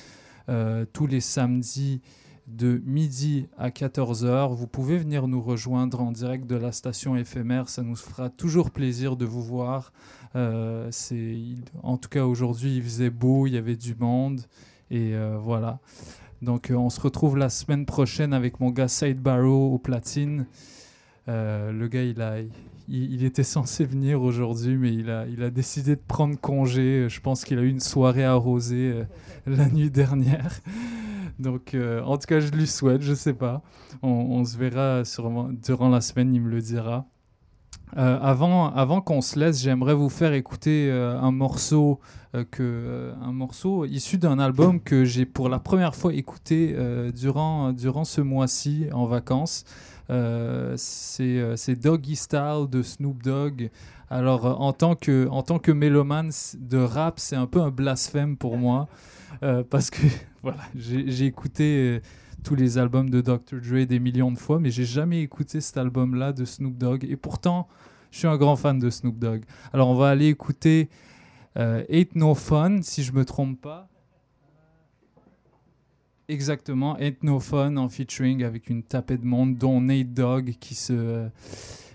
tous 0.95 1.07
les 1.07 1.21
samedis 1.21 2.01
de 2.49 2.81
midi 2.87 3.47
à 3.59 3.69
14h. 3.69 4.55
Vous 4.55 4.67
pouvez 4.67 4.97
venir 4.97 5.29
nous 5.29 5.41
rejoindre 5.41 6.01
en 6.01 6.13
direct 6.13 6.47
de 6.47 6.57
la 6.57 6.73
station 6.73 7.15
éphémère. 7.15 7.69
Ça 7.69 7.83
nous 7.83 7.97
fera 7.97 8.31
toujours 8.31 8.71
plaisir 8.71 9.17
de 9.17 9.27
vous 9.27 9.43
voir. 9.43 9.93
Euh, 10.35 10.91
en 11.83 11.99
tout 11.99 12.09
cas, 12.09 12.25
aujourd'hui, 12.25 12.77
il 12.77 12.83
faisait 12.83 13.11
beau, 13.11 13.47
il 13.47 13.55
y 13.55 13.57
avait 13.59 13.77
du 13.77 13.95
monde. 13.95 14.41
Et 14.91 15.15
euh, 15.15 15.37
voilà. 15.39 15.79
Donc, 16.41 16.71
euh, 16.71 16.75
on 16.75 16.89
se 16.89 17.01
retrouve 17.01 17.37
la 17.37 17.51
semaine 17.51 17.85
prochaine 17.85 18.33
avec 18.33 18.61
mon 18.61 18.71
gars 18.71 18.89
Said 18.89 19.21
Barrow 19.21 19.75
au 19.75 19.79
platine. 19.79 20.47
Le 21.27 21.87
gars, 21.89 22.05
il, 22.05 22.23
a, 22.23 22.37
il, 22.89 23.15
il 23.15 23.25
était 23.25 23.43
censé 23.43 23.85
venir 23.85 24.23
aujourd'hui, 24.23 24.77
mais 24.77 24.93
il 24.93 25.11
a, 25.11 25.27
il 25.27 25.43
a 25.43 25.51
décidé 25.51 25.97
de 25.97 26.01
prendre 26.07 26.39
congé. 26.39 27.07
Je 27.09 27.21
pense 27.21 27.45
qu'il 27.45 27.59
a 27.59 27.63
eu 27.63 27.69
une 27.69 27.81
soirée 27.81 28.25
arrosée 28.25 28.93
euh, 28.93 29.05
la 29.47 29.69
nuit 29.69 29.91
dernière. 29.91 30.61
Donc, 31.39 31.75
euh, 31.75 32.03
en 32.03 32.19
tout 32.19 32.27
cas, 32.27 32.41
je 32.41 32.51
lui 32.51 32.67
souhaite, 32.67 33.03
je 33.03 33.15
sais 33.15 33.35
pas. 33.35 33.63
On, 34.03 34.09
on 34.09 34.45
se 34.45 34.57
verra 34.57 35.05
sûrement 35.05 35.51
durant 35.51 35.89
la 35.89 36.01
semaine, 36.01 36.35
il 36.35 36.41
me 36.41 36.51
le 36.51 36.61
dira. 36.61 37.07
Euh, 37.97 38.19
avant 38.21 38.71
avant 38.73 39.01
qu'on 39.01 39.21
se 39.21 39.39
laisse, 39.39 39.63
j'aimerais 39.63 39.95
vous 39.95 40.11
faire 40.11 40.33
écouter 40.35 40.89
euh, 40.91 41.19
un 41.19 41.33
morceau 41.33 42.01
euh, 42.35 42.45
que 42.51 43.13
un 43.23 43.33
morceau 43.33 43.87
issu 43.87 44.19
d'un 44.19 44.39
album 44.39 44.81
que 44.81 45.05
j'ai 45.05 45.25
pour 45.25 45.49
la 45.49 45.59
première 45.59 45.95
fois 45.95 46.13
écouté 46.13 46.77
durant 47.15 47.73
durant 47.73 48.05
ce 48.05 48.21
mois-ci 48.21 48.87
en 48.93 49.07
vacances. 49.07 49.65
Euh, 50.11 50.75
c'est 50.77 51.39
euh, 51.39 51.57
c'est 51.57 51.77
Doggy 51.77 52.17
Style 52.17 52.67
de 52.71 52.83
Snoop 52.83 53.23
Dogg. 53.23 53.71
Alors 54.11 54.47
euh, 54.47 54.53
en 54.53 54.73
tant 54.73 54.95
que 54.95 55.29
en 55.29 55.43
tant 55.43 55.59
que 55.59 55.71
mélomane 55.71 56.31
de 56.59 56.79
rap, 56.79 57.21
c'est 57.21 57.37
un 57.37 57.47
peu 57.47 57.61
un 57.61 57.71
blasphème 57.71 58.37
pour 58.37 58.57
moi 58.57 58.89
parce 59.71 59.91
que 59.91 60.01
voilà, 60.43 60.63
j'ai 60.75 61.27
écouté 61.27 62.01
tous 62.43 62.55
les 62.55 62.79
albums 62.79 63.11
de 63.11 63.21
Dr. 63.21 63.61
Dre 63.61 63.85
des 63.85 63.99
millions 63.99 64.33
de 64.33 64.39
fois, 64.39 64.59
mais 64.59 64.71
j'ai 64.71 64.85
jamais 64.85 65.21
écouté 65.23 65.61
cet 65.61 65.77
album-là 65.77 66.33
de 66.33 66.45
Snoop 66.45 66.77
Dogg. 66.77 67.05
Et 67.05 67.17
pourtant, 67.17 67.69
je 68.11 68.19
suis 68.19 68.29
un 68.29 68.37
grand 68.37 68.57
fan 68.57 68.79
de 68.79 68.91
Snoop 68.91 69.19
Dogg. 69.19 69.43
Alors, 69.73 69.89
on 69.89 69.95
va 69.95 70.09
aller 70.09 70.29
écouter 70.29 70.89
euh, 71.59 71.85
No 72.15 72.35
Fun, 72.35 72.79
si 72.83 73.03
je 73.03 73.13
me 73.13 73.25
trompe 73.25 73.61
pas. 73.61 73.89
Exactement, 76.31 76.99
Fun 77.41 77.77
en 77.79 77.89
featuring 77.89 78.45
avec 78.45 78.69
une 78.69 78.83
tapée 78.83 79.17
de 79.17 79.25
monde, 79.25 79.57
dont 79.57 79.81
Nate 79.81 80.13
Dogg 80.13 80.57
qui 80.61 80.75
se, 80.75 81.27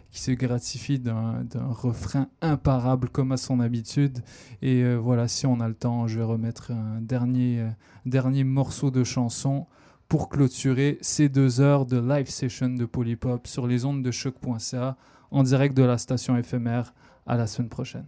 qui 0.09 0.19
se 0.19 0.31
gratifie 0.31 0.97
d'un 0.97 1.45
refrain 1.69 2.27
imparable 2.41 3.09
comme 3.09 3.31
à 3.31 3.37
son 3.37 3.59
habitude. 3.59 4.23
Et 4.63 4.81
euh, 4.81 4.95
voilà, 4.95 5.27
si 5.27 5.45
on 5.45 5.59
a 5.59 5.67
le 5.67 5.75
temps, 5.75 6.07
je 6.07 6.17
vais 6.17 6.25
remettre 6.25 6.71
un 6.71 6.99
dernier, 6.99 7.59
euh, 7.59 7.69
dernier 8.07 8.43
morceau 8.43 8.89
de 8.89 9.03
chanson 9.03 9.67
pour 10.07 10.29
clôturer 10.29 10.97
ces 11.01 11.29
deux 11.29 11.61
heures 11.61 11.85
de 11.85 11.99
live 11.99 12.27
session 12.27 12.69
de 12.69 12.85
Polypop 12.85 13.45
sur 13.45 13.67
les 13.67 13.85
ondes 13.85 14.01
de 14.01 14.09
choc.ca 14.09 14.97
en 15.29 15.43
direct 15.43 15.77
de 15.77 15.83
la 15.83 15.99
station 15.99 16.35
éphémère. 16.37 16.95
À 17.25 17.37
la 17.37 17.47
semaine 17.47 17.69
prochaine. 17.69 18.05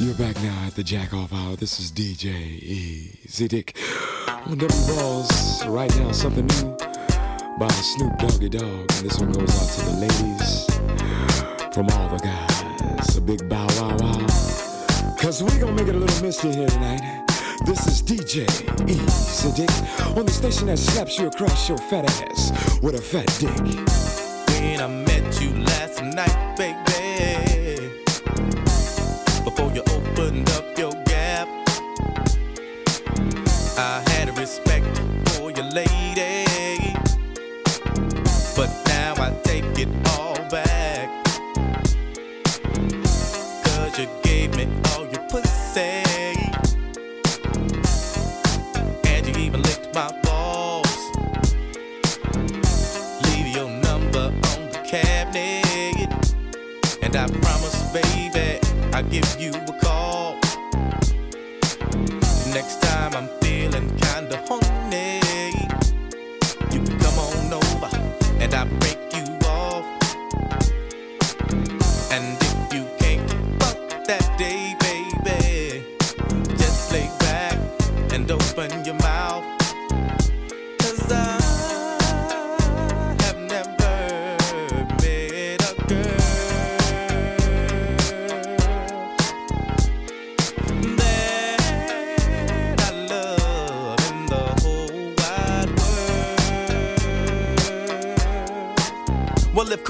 You're 0.00 0.14
back 0.14 0.34
now 0.42 0.64
at 0.66 0.74
the 0.74 0.82
Jack 0.82 1.12
Off 1.12 1.30
Hour. 1.30 1.56
This 1.56 1.78
is 1.78 1.92
DJ 1.92 2.28
Easy 2.62 3.46
Dick 3.46 3.76
on 4.46 4.56
them 4.56 4.70
balls. 4.88 5.66
Right 5.66 5.94
now, 5.98 6.10
something 6.12 6.46
new 6.46 6.74
by 7.58 7.68
Snoop 7.68 8.16
Doggy 8.16 8.48
Dogg. 8.48 8.64
And 8.64 8.88
this 8.90 9.20
one 9.20 9.30
goes 9.30 9.50
out 9.60 9.68
to 9.76 9.90
the 9.90 9.96
ladies 10.00 10.64
from 11.74 11.90
all 11.90 12.08
the 12.08 12.18
guys. 12.24 13.16
A 13.18 13.20
big 13.20 13.46
bow 13.50 13.66
wow 13.78 13.94
wow. 13.98 15.16
Cause 15.20 15.42
we 15.42 15.50
gonna 15.58 15.72
make 15.72 15.88
it 15.88 15.94
a 15.94 15.98
little 15.98 16.22
misty 16.24 16.50
here 16.50 16.68
tonight. 16.68 17.26
This 17.66 17.86
is 17.86 18.02
DJ 18.02 18.48
Easy 18.88 19.52
Dick 19.52 20.16
on 20.16 20.24
the 20.24 20.32
station 20.32 20.68
that 20.68 20.78
slaps 20.78 21.18
you 21.18 21.26
across 21.26 21.68
your 21.68 21.76
fat 21.76 22.06
ass 22.06 22.80
with 22.80 22.94
a 22.94 23.02
fat 23.02 23.26
dick. 23.38 23.54
When 24.62 24.80
I 24.80 24.88
met 24.88 25.42
you 25.42 25.62
last 25.62 26.02
night, 26.02 26.56
baby. 26.56 26.99
I 33.76 34.09
And 72.10 72.39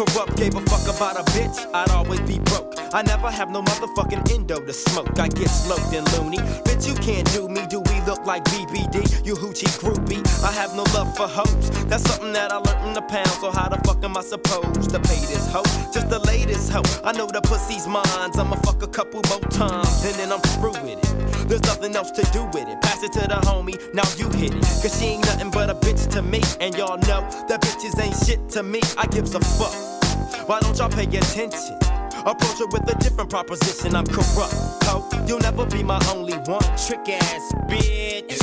corrupt 0.07 0.37
gave 0.37 0.55
a 0.55 0.61
fuck 0.63 0.83
about 0.95 1.17
a 1.17 1.23
bitch, 1.33 1.75
I'd 1.75 1.91
always 1.91 2.21
be 2.21 2.39
broke. 2.39 2.70
I 2.93 3.03
never 3.03 3.31
have 3.31 3.51
no 3.51 3.63
motherfucking 3.63 4.33
endo 4.33 4.61
to 4.61 4.73
smoke. 4.73 5.17
I 5.19 5.29
get 5.29 5.49
sloped 5.49 5.95
and 5.95 6.11
loony. 6.15 6.39
Bitch, 6.67 6.89
you 6.89 6.95
can't 6.95 7.31
do 7.33 7.49
me. 7.49 7.65
Do 7.69 7.81
we 7.81 8.01
look 8.01 8.27
like 8.27 8.43
BBD? 8.47 9.25
You 9.25 9.35
hoochie 9.35 9.71
groupie. 9.79 10.27
I 10.43 10.51
have 10.51 10.75
no 10.75 10.83
love 10.95 11.17
for 11.17 11.29
hoes. 11.29 11.71
That's 11.87 12.03
something 12.03 12.33
that 12.33 12.51
I 12.51 12.57
learned 12.57 12.89
in 12.89 12.95
the 12.95 13.03
pound. 13.03 13.29
So 13.29 13.53
how 13.53 13.69
the 13.69 13.79
fuck 13.87 14.03
am 14.03 14.17
I 14.17 14.23
supposed 14.23 14.91
to 14.91 14.99
pay 14.99 15.21
this 15.31 15.49
hoe? 15.53 15.63
Just 15.93 16.11
the 16.11 16.19
latest 16.27 16.73
hoe. 16.73 16.83
I 17.05 17.13
know 17.13 17.27
the 17.27 17.41
pussy's 17.43 17.87
mine. 17.87 18.05
I'ma 18.07 18.57
fuck 18.57 18.83
a 18.83 18.89
couple 18.89 19.23
more 19.29 19.41
times 19.51 20.05
and 20.05 20.15
then 20.17 20.33
I'm 20.33 20.41
through 20.59 20.73
with 20.83 20.99
it. 20.99 21.49
There's 21.49 21.63
nothing 21.63 21.95
else 21.95 22.11
to 22.13 22.23
do 22.33 22.45
with 22.47 22.67
it. 22.67 22.81
Pass 22.81 23.05
it 23.05 23.13
to 23.13 23.21
the 23.21 23.39
homie. 23.47 23.79
Now 23.95 24.09
you 24.17 24.29
hit 24.37 24.53
it. 24.53 24.63
Cause 24.83 24.99
she 24.99 25.15
ain't 25.15 25.27
nothing 25.27 25.53
but 25.53 25.71
a 25.71 25.75
bitch 25.75 26.11
to 26.11 26.23
me. 26.23 26.43
And 26.59 26.75
y'all 26.75 26.99
know 26.99 27.23
that 27.47 27.61
bitches 27.63 28.03
ain't 28.03 28.17
shit 28.27 28.49
to 28.51 28.65
me. 28.65 28.81
I 28.99 29.07
gives 29.07 29.37
a 29.37 29.41
fuck. 29.41 30.49
Why 30.49 30.59
don't 30.59 30.77
y'all 30.77 30.89
pay 30.89 31.05
attention? 31.05 31.79
Approach 32.27 32.59
her 32.59 32.67
with 32.67 32.91
a 32.91 32.99
different 33.01 33.31
proposition. 33.31 33.97
I'm 33.97 34.07
corrupt, 34.07 34.55
ho. 34.85 35.09
You'll 35.27 35.41
never 35.41 35.67
be 35.67 35.83
my 35.83 36.01
only 36.15 36.35
one. 36.39 36.63
Trick 36.77 37.09
ass 37.09 37.53
bitch. 37.69 38.39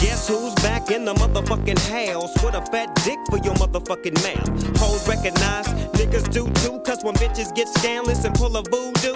Guess 0.00 0.28
who's 0.28 0.54
back 0.56 0.90
in 0.90 1.04
the 1.04 1.14
motherfucking 1.14 1.78
house 1.90 2.32
with 2.42 2.54
a 2.54 2.62
fat 2.70 2.94
dick 3.04 3.18
for 3.28 3.38
your 3.38 3.54
motherfucking 3.70 4.14
mouth? 4.22 4.78
Hoes 4.78 5.06
recognize, 5.08 5.66
niggas 5.94 6.30
do 6.32 6.50
too, 6.62 6.80
cause 6.80 7.02
when 7.02 7.14
bitches 7.14 7.54
get 7.54 7.68
scandalous 7.68 8.24
and 8.24 8.34
pull 8.34 8.56
a 8.56 8.62
voodoo, 8.62 9.14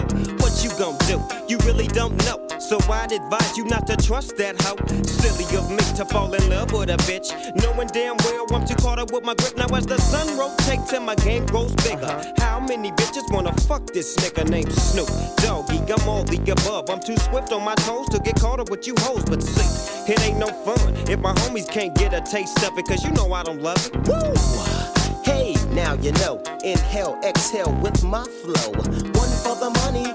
gon' 0.77 0.97
do? 1.07 1.21
You 1.47 1.57
really 1.59 1.87
don't 1.87 2.15
know. 2.25 2.45
So 2.59 2.77
I'd 2.89 3.11
advise 3.11 3.57
you 3.57 3.65
not 3.65 3.87
to 3.87 3.95
trust 3.95 4.37
that 4.37 4.59
hoe. 4.61 4.77
Silly 5.03 5.45
of 5.57 5.69
me 5.69 5.83
to 5.95 6.05
fall 6.05 6.33
in 6.33 6.49
love 6.49 6.71
with 6.71 6.89
a 6.89 6.97
bitch. 7.09 7.29
Knowing 7.61 7.87
damn 7.87 8.17
well 8.17 8.45
I'm 8.53 8.65
too 8.65 8.75
caught 8.75 8.99
up 8.99 9.11
with 9.11 9.23
my 9.23 9.33
grip. 9.35 9.55
Now 9.57 9.67
as 9.75 9.85
the 9.85 9.97
sun 9.99 10.37
rotates 10.37 10.93
and 10.93 11.05
my 11.05 11.15
game 11.15 11.45
grows 11.45 11.73
bigger. 11.75 12.05
Uh-huh. 12.05 12.33
How 12.39 12.59
many 12.59 12.91
bitches 12.91 13.31
wanna 13.31 13.53
fuck 13.67 13.85
this 13.93 14.15
nigga 14.17 14.49
named 14.49 14.71
Snoop? 14.73 15.09
Doggy, 15.37 15.79
I'm 15.91 16.07
all 16.09 16.23
the 16.23 16.39
above. 16.51 16.89
I'm 16.89 16.99
too 16.99 17.17
swift 17.17 17.51
on 17.51 17.63
my 17.63 17.75
toes 17.75 18.07
to 18.09 18.19
get 18.19 18.39
caught 18.39 18.59
up 18.59 18.69
with 18.69 18.87
you 18.87 18.95
hoes. 18.99 19.23
But 19.25 19.43
see, 19.43 20.11
it 20.11 20.19
ain't 20.21 20.39
no 20.39 20.47
fun 20.47 20.95
if 21.09 21.19
my 21.19 21.33
homies 21.33 21.69
can't 21.69 21.95
get 21.95 22.13
a 22.13 22.21
taste 22.21 22.63
of 22.63 22.77
it. 22.77 22.85
Cause 22.85 23.03
you 23.03 23.11
know 23.11 23.31
I 23.33 23.43
don't 23.43 23.61
love 23.61 23.85
it. 23.85 23.93
Woo! 24.07 24.85
Hey, 25.23 25.55
now 25.71 25.93
you 25.93 26.11
know. 26.13 26.41
Inhale, 26.63 27.19
exhale 27.23 27.73
with 27.81 28.03
my 28.03 28.23
flow. 28.23 28.71
One 28.71 29.33
for 29.43 29.55
the 29.57 29.71
money, 29.83 30.05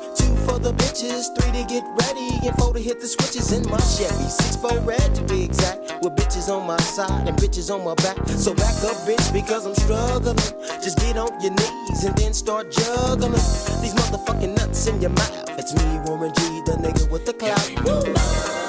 the 0.62 0.72
bitches, 0.72 1.34
three 1.36 1.52
to 1.52 1.66
get 1.66 1.84
ready, 2.02 2.46
and 2.46 2.56
four 2.56 2.72
to 2.72 2.80
hit 2.80 3.00
the 3.00 3.06
switches 3.06 3.52
in 3.52 3.68
my 3.70 3.78
Chevy. 3.78 4.28
Six 4.28 4.56
for 4.56 4.78
red 4.80 5.14
to 5.14 5.22
be 5.22 5.44
exact, 5.44 6.02
with 6.02 6.14
bitches 6.16 6.48
on 6.48 6.66
my 6.66 6.76
side 6.78 7.28
and 7.28 7.36
bitches 7.38 7.72
on 7.72 7.84
my 7.84 7.94
back. 7.96 8.16
So 8.28 8.54
back 8.54 8.76
up, 8.84 8.96
bitch, 9.08 9.32
because 9.32 9.66
I'm 9.66 9.74
struggling. 9.74 10.36
Just 10.82 10.98
get 10.98 11.16
on 11.16 11.40
your 11.40 11.52
knees 11.52 12.04
and 12.04 12.16
then 12.16 12.32
start 12.34 12.70
juggling. 12.70 13.32
These 13.32 13.94
motherfucking 13.94 14.56
nuts 14.56 14.86
in 14.86 15.00
your 15.00 15.10
mouth. 15.10 15.58
It's 15.58 15.74
me, 15.74 16.00
Warren 16.04 16.32
G, 16.34 16.42
the 16.66 16.76
nigga 16.80 17.10
with 17.10 17.26
the 17.26 17.32
clout. 17.32 18.59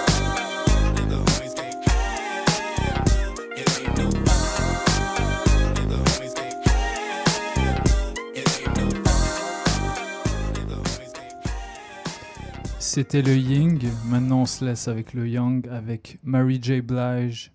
C'était 12.94 13.22
le 13.22 13.38
Ying. 13.38 13.88
Maintenant, 14.10 14.42
on 14.42 14.46
se 14.46 14.66
laisse 14.66 14.90
avec 14.90 15.14
le 15.14 15.26
Young 15.26 15.66
avec 15.70 16.18
Mary 16.26 16.60
J. 16.62 16.82
Blige. 16.82 17.50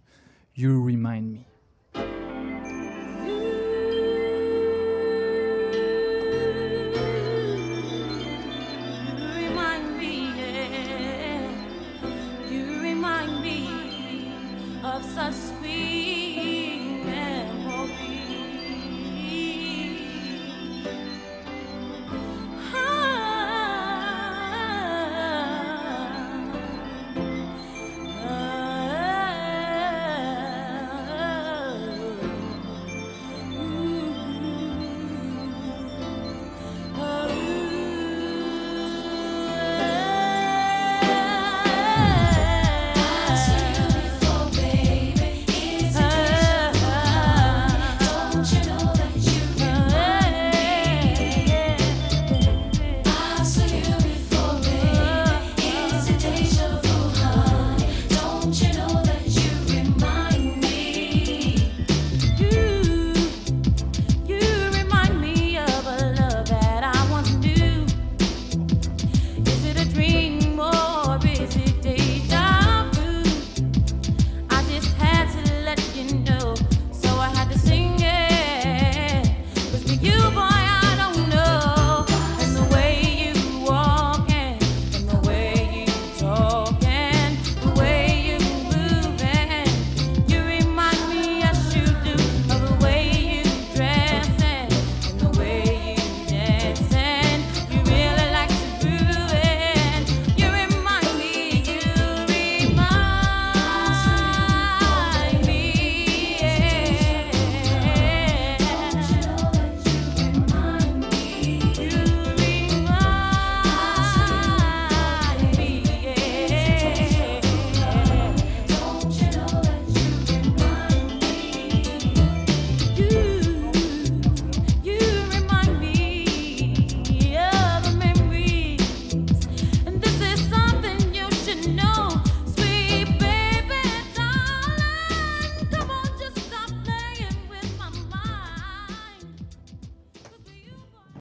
You 0.56 0.82
remind 0.82 1.30
me. 1.30 1.55